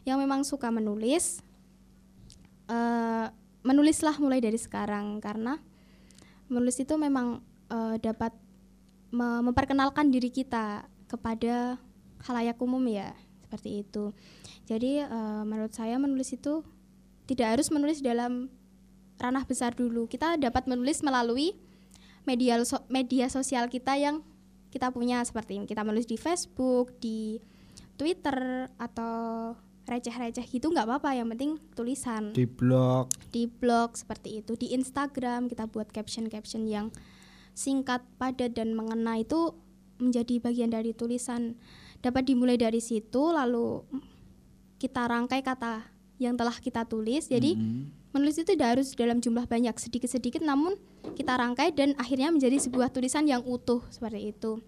yang 0.07 0.23
memang 0.23 0.47
suka 0.47 0.71
menulis 0.71 1.43
eh 2.67 3.27
menulislah 3.67 4.15
mulai 4.23 4.39
dari 4.39 4.59
sekarang 4.59 5.19
karena 5.19 5.59
menulis 6.47 6.79
itu 6.79 6.95
memang 6.95 7.43
eh, 7.67 7.99
dapat 7.99 8.31
me- 9.11 9.43
memperkenalkan 9.43 10.15
diri 10.15 10.31
kita 10.31 10.87
kepada 11.11 11.79
halayak 12.31 12.59
umum 12.63 12.83
ya, 12.87 13.11
seperti 13.43 13.83
itu. 13.83 14.15
Jadi 14.71 15.03
eh, 15.03 15.43
menurut 15.43 15.75
saya 15.75 15.99
menulis 15.99 16.31
itu 16.31 16.63
tidak 17.27 17.59
harus 17.59 17.75
menulis 17.75 17.99
dalam 17.99 18.47
ranah 19.17 19.45
besar 19.45 19.73
dulu. 19.73 20.07
Kita 20.07 20.37
dapat 20.37 20.69
menulis 20.69 21.01
melalui 21.01 21.57
media 22.27 22.61
so- 22.67 22.85
media 22.91 23.31
sosial 23.31 23.71
kita 23.71 23.97
yang 23.97 24.21
kita 24.69 24.93
punya 24.93 25.25
seperti 25.25 25.57
ini. 25.57 25.65
Kita 25.65 25.87
menulis 25.87 26.05
di 26.05 26.21
Facebook, 26.21 26.93
di 27.01 27.41
Twitter 27.97 28.69
atau 28.77 29.55
receh-receh 29.87 30.45
gitu 30.51 30.69
nggak 30.69 30.85
apa-apa. 30.85 31.17
Yang 31.17 31.29
penting 31.33 31.53
tulisan 31.73 32.23
di 32.37 32.45
blog. 32.45 33.09
di 33.33 33.49
blog 33.49 33.97
seperti 33.97 34.45
itu. 34.45 34.59
Di 34.59 34.75
Instagram 34.77 35.49
kita 35.49 35.71
buat 35.71 35.89
caption-caption 35.89 36.69
yang 36.69 36.93
singkat, 37.57 38.05
padat 38.21 38.53
dan 38.53 38.77
mengena 38.77 39.17
itu 39.17 39.57
menjadi 39.97 40.45
bagian 40.45 40.69
dari 40.69 40.93
tulisan. 40.93 41.57
Dapat 42.05 42.29
dimulai 42.29 42.61
dari 42.61 42.85
situ 42.85 43.33
lalu 43.33 43.81
kita 44.77 45.09
rangkai 45.09 45.41
kata 45.41 45.89
yang 46.21 46.37
telah 46.37 46.53
kita 46.61 46.85
tulis. 46.85 47.33
Jadi 47.33 47.57
Mm. 47.57 47.96
Menulis 48.17 48.41
itu 48.41 48.57
tidak 48.57 48.81
harus 48.81 48.97
dalam 48.97 49.21
jumlah 49.21 49.45
banyak, 49.45 49.77
sedikit-sedikit 49.77 50.41
namun 50.41 50.81
kita 51.13 51.37
rangkai 51.37 51.77
dan 51.77 51.93
akhirnya 52.01 52.33
menjadi 52.33 52.57
sebuah 52.57 52.89
tulisan 52.89 53.29
yang 53.29 53.45
utuh 53.45 53.85
seperti 53.93 54.33
itu. 54.33 54.65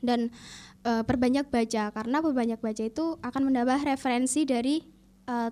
dan 0.00 0.32
eh, 0.80 1.04
perbanyak 1.04 1.52
baca 1.52 1.92
karena 1.92 2.24
perbanyak 2.24 2.56
baca 2.56 2.82
itu 2.88 3.20
akan 3.20 3.52
menambah 3.52 3.84
referensi 3.84 4.48
dari 4.48 4.80
eh, 5.28 5.50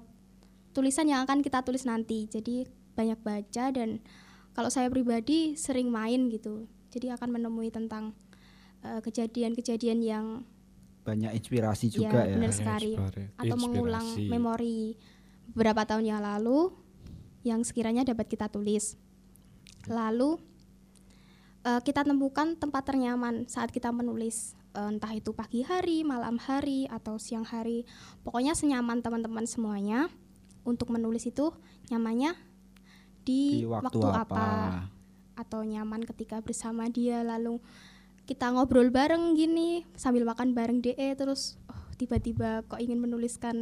tulisan 0.72 1.04
yang 1.04 1.28
akan 1.28 1.44
kita 1.44 1.60
tulis 1.60 1.84
nanti. 1.84 2.24
Jadi 2.32 2.64
banyak 2.96 3.20
baca 3.20 3.64
dan 3.68 4.00
kalau 4.56 4.72
saya 4.72 4.88
pribadi 4.88 5.52
sering 5.52 5.92
main 5.92 6.32
gitu. 6.32 6.64
Jadi 6.88 7.12
akan 7.12 7.28
menemui 7.36 7.68
tentang 7.68 8.16
eh, 8.80 9.04
kejadian-kejadian 9.04 10.00
yang 10.00 10.26
banyak 11.04 11.32
inspirasi 11.40 11.88
juga 11.88 12.24
ya, 12.24 12.36
benar 12.36 12.52
Banyak 12.52 12.56
sekali. 12.56 12.92
Inspira- 12.96 13.32
atau 13.36 13.56
mengulang 13.60 14.06
inspirasi. 14.08 14.32
memori 14.32 14.78
beberapa 15.52 15.84
tahun 15.88 16.04
yang 16.04 16.20
lalu 16.20 16.72
yang 17.42 17.62
sekiranya 17.62 18.06
dapat 18.06 18.26
kita 18.30 18.50
tulis. 18.50 18.98
Lalu 19.90 20.38
eh, 21.66 21.80
kita 21.82 22.02
temukan 22.06 22.58
tempat 22.58 22.82
ternyaman 22.88 23.46
saat 23.46 23.70
kita 23.74 23.90
menulis, 23.90 24.58
Eh, 24.78 24.88
entah 24.94 25.10
itu 25.10 25.34
pagi 25.34 25.66
hari, 25.66 26.06
malam 26.06 26.38
hari, 26.38 26.86
atau 26.86 27.18
siang 27.18 27.42
hari. 27.42 27.82
Pokoknya 28.22 28.54
senyaman 28.54 29.02
teman-teman 29.02 29.42
semuanya 29.48 30.06
untuk 30.62 30.94
menulis 30.94 31.26
itu 31.26 31.50
nyamannya 31.90 32.36
di, 33.26 33.64
di 33.64 33.66
waktu, 33.66 33.98
apa, 34.06 34.86
atau 35.34 35.66
nyaman 35.66 36.06
ketika 36.06 36.38
bersama 36.44 36.86
dia 36.92 37.24
lalu 37.24 37.58
kita 38.28 38.52
ngobrol 38.52 38.92
bareng 38.92 39.32
gini 39.32 39.88
sambil 39.96 40.28
makan 40.28 40.52
bareng 40.52 40.84
DE 40.84 41.16
terus 41.16 41.56
oh, 41.72 41.88
tiba-tiba 41.96 42.60
kok 42.68 42.76
ingin 42.76 43.00
menuliskan 43.00 43.56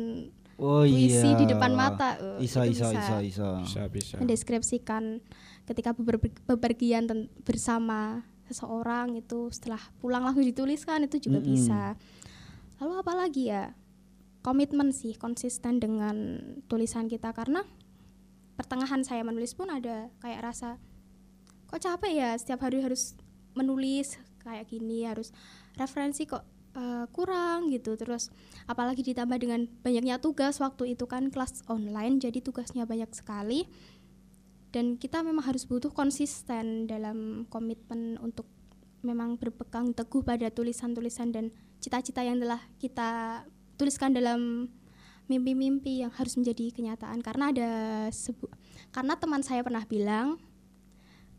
oh 0.57 0.85
puisi 0.85 1.29
iya. 1.33 1.39
di 1.39 1.45
depan 1.49 1.73
mata. 1.77 2.17
Eh, 2.41 2.49
iso 2.49 2.65
itu 2.65 2.81
iso 2.81 2.89
bisa 2.93 3.21
iso 3.21 3.21
iso. 3.23 3.49
Bisa 3.65 3.83
bisa. 3.93 4.15
Mendeskripsikan 4.21 5.21
ketika 5.69 5.93
beber- 5.93 6.33
bepergian 6.49 7.09
bersama 7.45 8.25
seseorang 8.47 9.19
itu 9.19 9.51
setelah 9.51 9.81
pulang 9.99 10.23
langsung 10.25 10.47
dituliskan 10.47 11.05
itu 11.05 11.19
juga 11.19 11.43
Mm-mm. 11.43 11.51
bisa. 11.51 11.99
Lalu 12.81 12.93
apa 13.03 13.13
lagi 13.13 13.45
ya? 13.51 13.75
Komitmen 14.41 14.95
sih 14.95 15.19
konsisten 15.19 15.83
dengan 15.83 16.39
tulisan 16.71 17.11
kita 17.11 17.35
karena 17.35 17.67
pertengahan 18.55 19.03
saya 19.03 19.27
menulis 19.27 19.59
pun 19.59 19.67
ada 19.69 20.07
kayak 20.23 20.41
rasa 20.47 20.79
kok 21.67 21.83
capek 21.83 22.13
ya? 22.15 22.31
Setiap 22.39 22.63
hari 22.63 22.81
harus 22.81 23.19
menulis 23.59 24.15
kayak 24.47 24.71
gini 24.71 25.03
harus 25.03 25.35
referensi 25.75 26.25
kok 26.31 26.47
eh, 26.77 27.05
kurang 27.11 27.73
gitu. 27.73 27.97
Terus 27.97 28.29
apalagi 28.69 29.03
ditambah 29.03 29.41
dengan 29.41 29.65
banyaknya 29.81 30.21
tugas 30.21 30.61
waktu 30.61 30.95
itu 30.95 31.09
kan 31.09 31.33
kelas 31.33 31.65
online 31.73 32.21
jadi 32.21 32.39
tugasnya 32.45 32.85
banyak 32.85 33.11
sekali. 33.17 33.65
Dan 34.71 35.01
kita 35.01 35.25
memang 35.25 35.49
harus 35.49 35.65
butuh 35.65 35.89
konsisten 35.89 36.85
dalam 36.85 37.49
komitmen 37.49 38.21
untuk 38.21 38.45
memang 39.01 39.41
berpegang 39.41 39.97
teguh 39.97 40.21
pada 40.21 40.53
tulisan-tulisan 40.53 41.33
dan 41.33 41.49
cita-cita 41.81 42.21
yang 42.21 42.37
telah 42.37 42.61
kita 42.77 43.41
tuliskan 43.81 44.13
dalam 44.13 44.69
mimpi-mimpi 45.33 46.05
yang 46.05 46.13
harus 46.13 46.37
menjadi 46.37 46.77
kenyataan. 46.77 47.25
Karena 47.25 47.51
ada 47.57 47.71
sebu 48.13 48.53
karena 48.93 49.17
teman 49.17 49.41
saya 49.41 49.65
pernah 49.65 49.85
bilang 49.89 50.37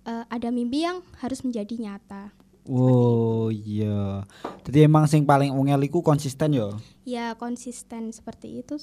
eh, 0.07 0.25
ada 0.27 0.49
mimpi 0.49 0.87
yang 0.87 1.05
harus 1.21 1.45
menjadi 1.45 1.77
nyata 1.77 2.46
Oh 2.67 3.47
iya. 3.47 4.27
Jadi 4.67 4.83
emang 4.83 5.07
sing 5.07 5.23
paling 5.23 5.49
ungel 5.49 5.79
iku 5.87 6.03
konsisten 6.03 6.51
yo. 6.53 6.75
ya 7.07 7.39
konsisten 7.39 8.11
seperti 8.11 8.59
itu 8.59 8.75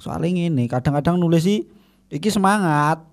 Soalnya 0.00 0.48
ini 0.48 0.64
kadang-kadang 0.64 1.20
nulis 1.20 1.44
sih 1.44 1.68
iki 2.08 2.32
semangat. 2.32 3.04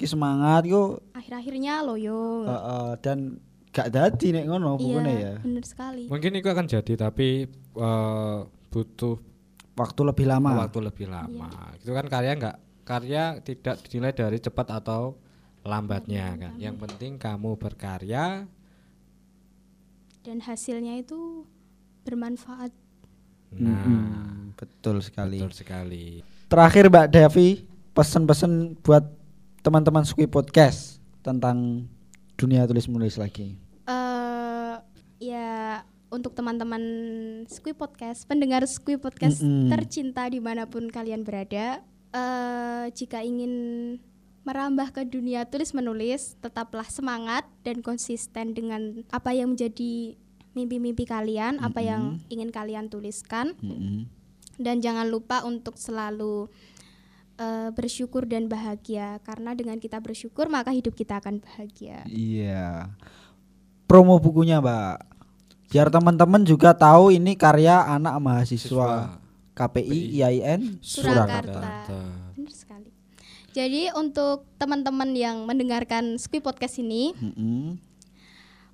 Iki 0.00 0.16
semangat 0.16 0.64
yo 0.64 1.04
akhir-akhirnya 1.12 1.84
loyo 1.84 2.48
eh, 2.48 2.56
eh, 2.56 2.90
dan 3.04 3.36
gak 3.70 3.92
dadi 3.94 4.34
nek 4.34 4.50
ngono 4.50 4.74
bukune 4.74 5.12
ya. 5.14 5.14
iya 5.14 5.32
bener 5.38 5.62
sekali 5.62 6.10
mungkin 6.10 6.34
itu 6.34 6.48
akan 6.50 6.66
jadi 6.66 6.92
tapi 6.98 7.46
eh, 7.76 8.38
butuh 8.72 9.16
Waktu 9.78 10.00
lebih 10.04 10.26
lama. 10.28 10.66
waktu 10.66 10.80
lebih 10.82 11.06
lama 11.08 11.48
itu 11.78 11.94
kan 11.94 12.04
karya 12.10 12.34
nggak 12.36 12.56
karya 12.82 13.38
tidak 13.40 13.80
dinilai 13.86 14.12
dari 14.12 14.36
cepat 14.36 14.66
atau 14.82 15.16
lambatnya 15.62 16.34
kan 16.34 16.52
yang 16.58 16.76
penting 16.76 17.16
kamu 17.16 17.54
berkarya 17.56 18.44
dan 20.20 20.38
hasilnya 20.38 20.96
itu 20.96 21.44
bermanfaat 22.02 22.72
nah 23.50 23.82
Mm-mm, 23.82 24.54
betul 24.54 25.00
sekali. 25.00 25.38
betul 25.38 25.52
sekali 25.52 26.04
Terakhir 26.46 26.86
Mbak 26.86 27.06
Devi, 27.08 27.62
pesan-pesan 27.92 28.74
buat 28.80 29.06
teman-teman 29.60 30.02
Sukui 30.02 30.26
Podcast 30.26 30.98
tentang 31.20 31.86
dunia 32.34 32.64
tulis 32.64 32.86
menulis 32.86 33.14
lagi. 33.14 33.54
eh 33.84 34.74
ya 35.20 35.78
untuk 36.10 36.34
teman-teman 36.34 36.82
Squee 37.46 37.70
Podcast, 37.70 38.26
pendengar 38.26 38.66
Squee 38.66 38.98
Podcast 38.98 39.38
Mm-mm. 39.38 39.70
tercinta 39.70 40.26
di 40.26 40.42
mana 40.42 40.66
pun 40.66 40.90
kalian 40.90 41.22
berada, 41.22 41.86
eh 42.10 42.84
jika 42.90 43.22
ingin 43.22 43.52
merambah 44.42 44.88
ke 44.96 45.02
dunia 45.04 45.44
tulis 45.44 45.76
menulis, 45.76 46.36
tetaplah 46.40 46.88
semangat 46.88 47.44
dan 47.60 47.84
konsisten 47.84 48.56
dengan 48.56 49.04
apa 49.12 49.36
yang 49.36 49.52
menjadi 49.52 50.16
mimpi-mimpi 50.56 51.06
kalian, 51.06 51.60
apa 51.62 51.78
yang 51.84 52.18
ingin 52.26 52.50
kalian 52.50 52.90
tuliskan, 52.90 53.54
Mm-mm. 53.60 54.08
dan 54.58 54.82
jangan 54.82 55.06
lupa 55.06 55.46
untuk 55.46 55.78
selalu 55.78 56.50
eh, 57.38 57.70
bersyukur 57.70 58.26
dan 58.26 58.50
bahagia, 58.50 59.22
karena 59.22 59.54
dengan 59.54 59.78
kita 59.78 60.00
bersyukur 60.02 60.50
maka 60.50 60.72
hidup 60.74 60.96
kita 60.96 61.20
akan 61.20 61.38
bahagia. 61.38 62.02
Iya. 62.10 62.90
Promo 63.86 64.18
bukunya, 64.18 64.58
Mbak. 64.58 64.96
Biar 65.70 65.86
teman-teman 65.86 66.42
juga 66.42 66.74
tahu 66.74 67.14
ini 67.14 67.38
karya 67.38 67.86
anak 67.86 68.18
mahasiswa 68.18 69.22
KPI 69.54 70.18
IAIN 70.18 70.82
Surakarta. 70.82 71.62
Surakarta. 71.86 72.29
Jadi 73.50 73.90
untuk 73.98 74.46
teman-teman 74.62 75.10
yang 75.18 75.42
mendengarkan 75.42 76.14
Squee 76.22 76.42
Podcast 76.42 76.78
ini 76.78 77.10
Mm-mm. 77.18 77.74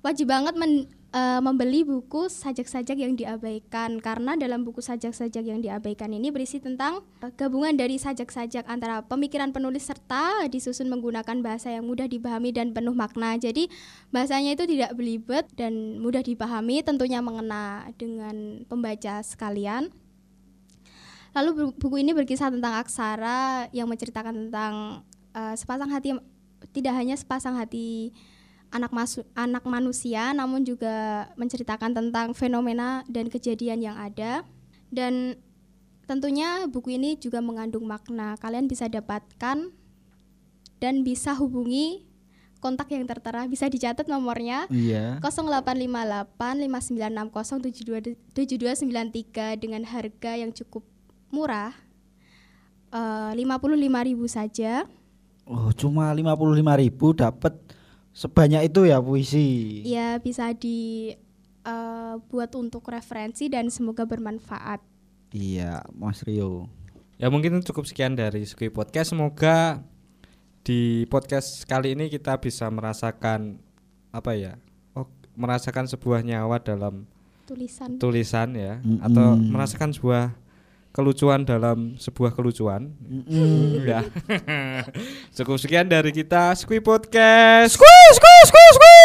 wajib 0.05 0.29
banget 0.29 0.53
men- 0.53 0.85
eh, 1.17 1.41
membeli 1.41 1.81
buku 1.81 2.29
sajak-sajak 2.29 2.93
yang 2.93 3.17
diabaikan 3.17 3.97
karena 3.97 4.37
dalam 4.37 4.61
buku 4.61 4.83
sajak-sajak 4.83 5.41
yang 5.41 5.65
diabaikan 5.65 6.13
ini 6.13 6.29
berisi 6.29 6.61
tentang 6.61 7.01
eh, 7.25 7.33
gabungan 7.33 7.73
dari 7.73 7.97
sajak-sajak 7.97 8.69
antara 8.69 9.01
pemikiran 9.01 9.49
penulis 9.49 9.89
serta 9.89 10.45
disusun 10.45 10.93
menggunakan 10.93 11.41
bahasa 11.41 11.73
yang 11.73 11.89
mudah 11.89 12.05
dipahami 12.05 12.53
dan 12.53 12.69
penuh 12.69 12.93
makna. 12.93 13.33
Jadi 13.39 13.73
bahasanya 14.13 14.53
itu 14.53 14.69
tidak 14.69 14.93
belibet 14.93 15.49
dan 15.57 15.97
mudah 15.97 16.21
dipahami, 16.21 16.85
tentunya 16.85 17.17
mengena 17.17 17.89
dengan 17.97 18.61
pembaca 18.69 19.25
sekalian. 19.25 19.89
Lalu 21.37 21.49
bu- 21.53 21.75
buku 21.77 22.01
ini 22.01 22.17
berkisah 22.17 22.49
tentang 22.49 22.81
aksara 22.81 23.69
yang 23.69 23.85
menceritakan 23.85 24.49
tentang 24.49 25.05
eh, 25.37 25.53
sepasang 25.53 25.93
hati 25.93 26.17
tidak 26.73 26.97
hanya 26.97 27.13
sepasang 27.13 27.53
hati 27.53 28.09
anak 28.73 28.89
masu, 28.91 29.21
anak 29.37 29.61
manusia 29.69 30.33
namun 30.33 30.65
juga 30.65 31.29
menceritakan 31.37 31.93
tentang 31.93 32.33
fenomena 32.33 33.05
dan 33.05 33.29
kejadian 33.29 33.79
yang 33.85 33.95
ada 33.95 34.41
dan 34.89 35.37
tentunya 36.09 36.65
buku 36.65 36.95
ini 36.97 37.19
juga 37.19 37.43
mengandung 37.43 37.85
makna. 37.85 38.33
Kalian 38.41 38.65
bisa 38.65 38.89
dapatkan 38.89 39.69
dan 40.81 40.95
bisa 41.05 41.37
hubungi 41.37 42.07
kontak 42.57 42.89
yang 42.89 43.05
tertera 43.05 43.45
bisa 43.45 43.69
dicatat 43.69 44.09
nomornya 44.09 44.65
Iya. 44.73 45.21
0858 45.21 46.65
5960 46.65 48.17
7293 48.33 49.61
dengan 49.61 49.85
harga 49.85 50.31
yang 50.33 50.49
cukup 50.49 50.81
murah 51.29 51.75
eh, 52.91 53.31
55.000 53.35 54.27
saja. 54.27 54.71
Oh, 55.47 55.71
cuma 55.71 56.11
55.000 56.11 57.23
dapat 57.23 57.53
sebanyak 58.11 58.67
itu 58.67 58.83
ya 58.87 58.99
puisi. 58.99 59.47
Ya 59.87 60.19
bisa 60.19 60.51
di 60.51 61.13
eh, 61.63 62.13
buat 62.27 62.51
untuk 62.55 62.83
referensi 62.91 63.47
dan 63.47 63.71
semoga 63.71 64.03
bermanfaat. 64.03 64.83
Iya, 65.31 65.83
Mas 65.95 66.23
Rio. 66.23 66.71
Ya 67.17 67.27
mungkin 67.33 67.59
cukup 67.65 67.83
sekian 67.89 68.15
dari 68.15 68.45
Squee 68.45 68.71
Podcast. 68.71 69.11
Semoga 69.11 69.81
di 70.61 71.07
podcast 71.07 71.63
kali 71.65 71.95
ini 71.95 72.11
kita 72.11 72.37
bisa 72.37 72.67
merasakan 72.69 73.57
apa 74.11 74.35
ya? 74.35 74.53
Oh, 74.93 75.07
merasakan 75.35 75.87
sebuah 75.89 76.21
nyawa 76.23 76.59
dalam 76.61 77.07
Tulisan 77.47 77.95
tulisan 77.95 78.51
ya 78.59 78.83
Mm-mm. 78.83 78.99
atau 79.07 79.39
merasakan 79.39 79.95
sebuah 79.95 80.35
kelucuan 80.97 81.45
dalam 81.45 81.93
sebuah 82.01 82.33
kelucuan. 82.33 82.89
Mm. 83.05 83.85
ya. 83.85 84.01
Cukup 85.37 85.61
sekian 85.61 85.85
dari 85.85 86.09
kita 86.09 86.57
Squee 86.57 86.81
Podcast. 86.81 87.77
Squee, 87.77 88.09
squee, 88.17 88.41
squee, 88.49 88.71
squee. 88.73 88.97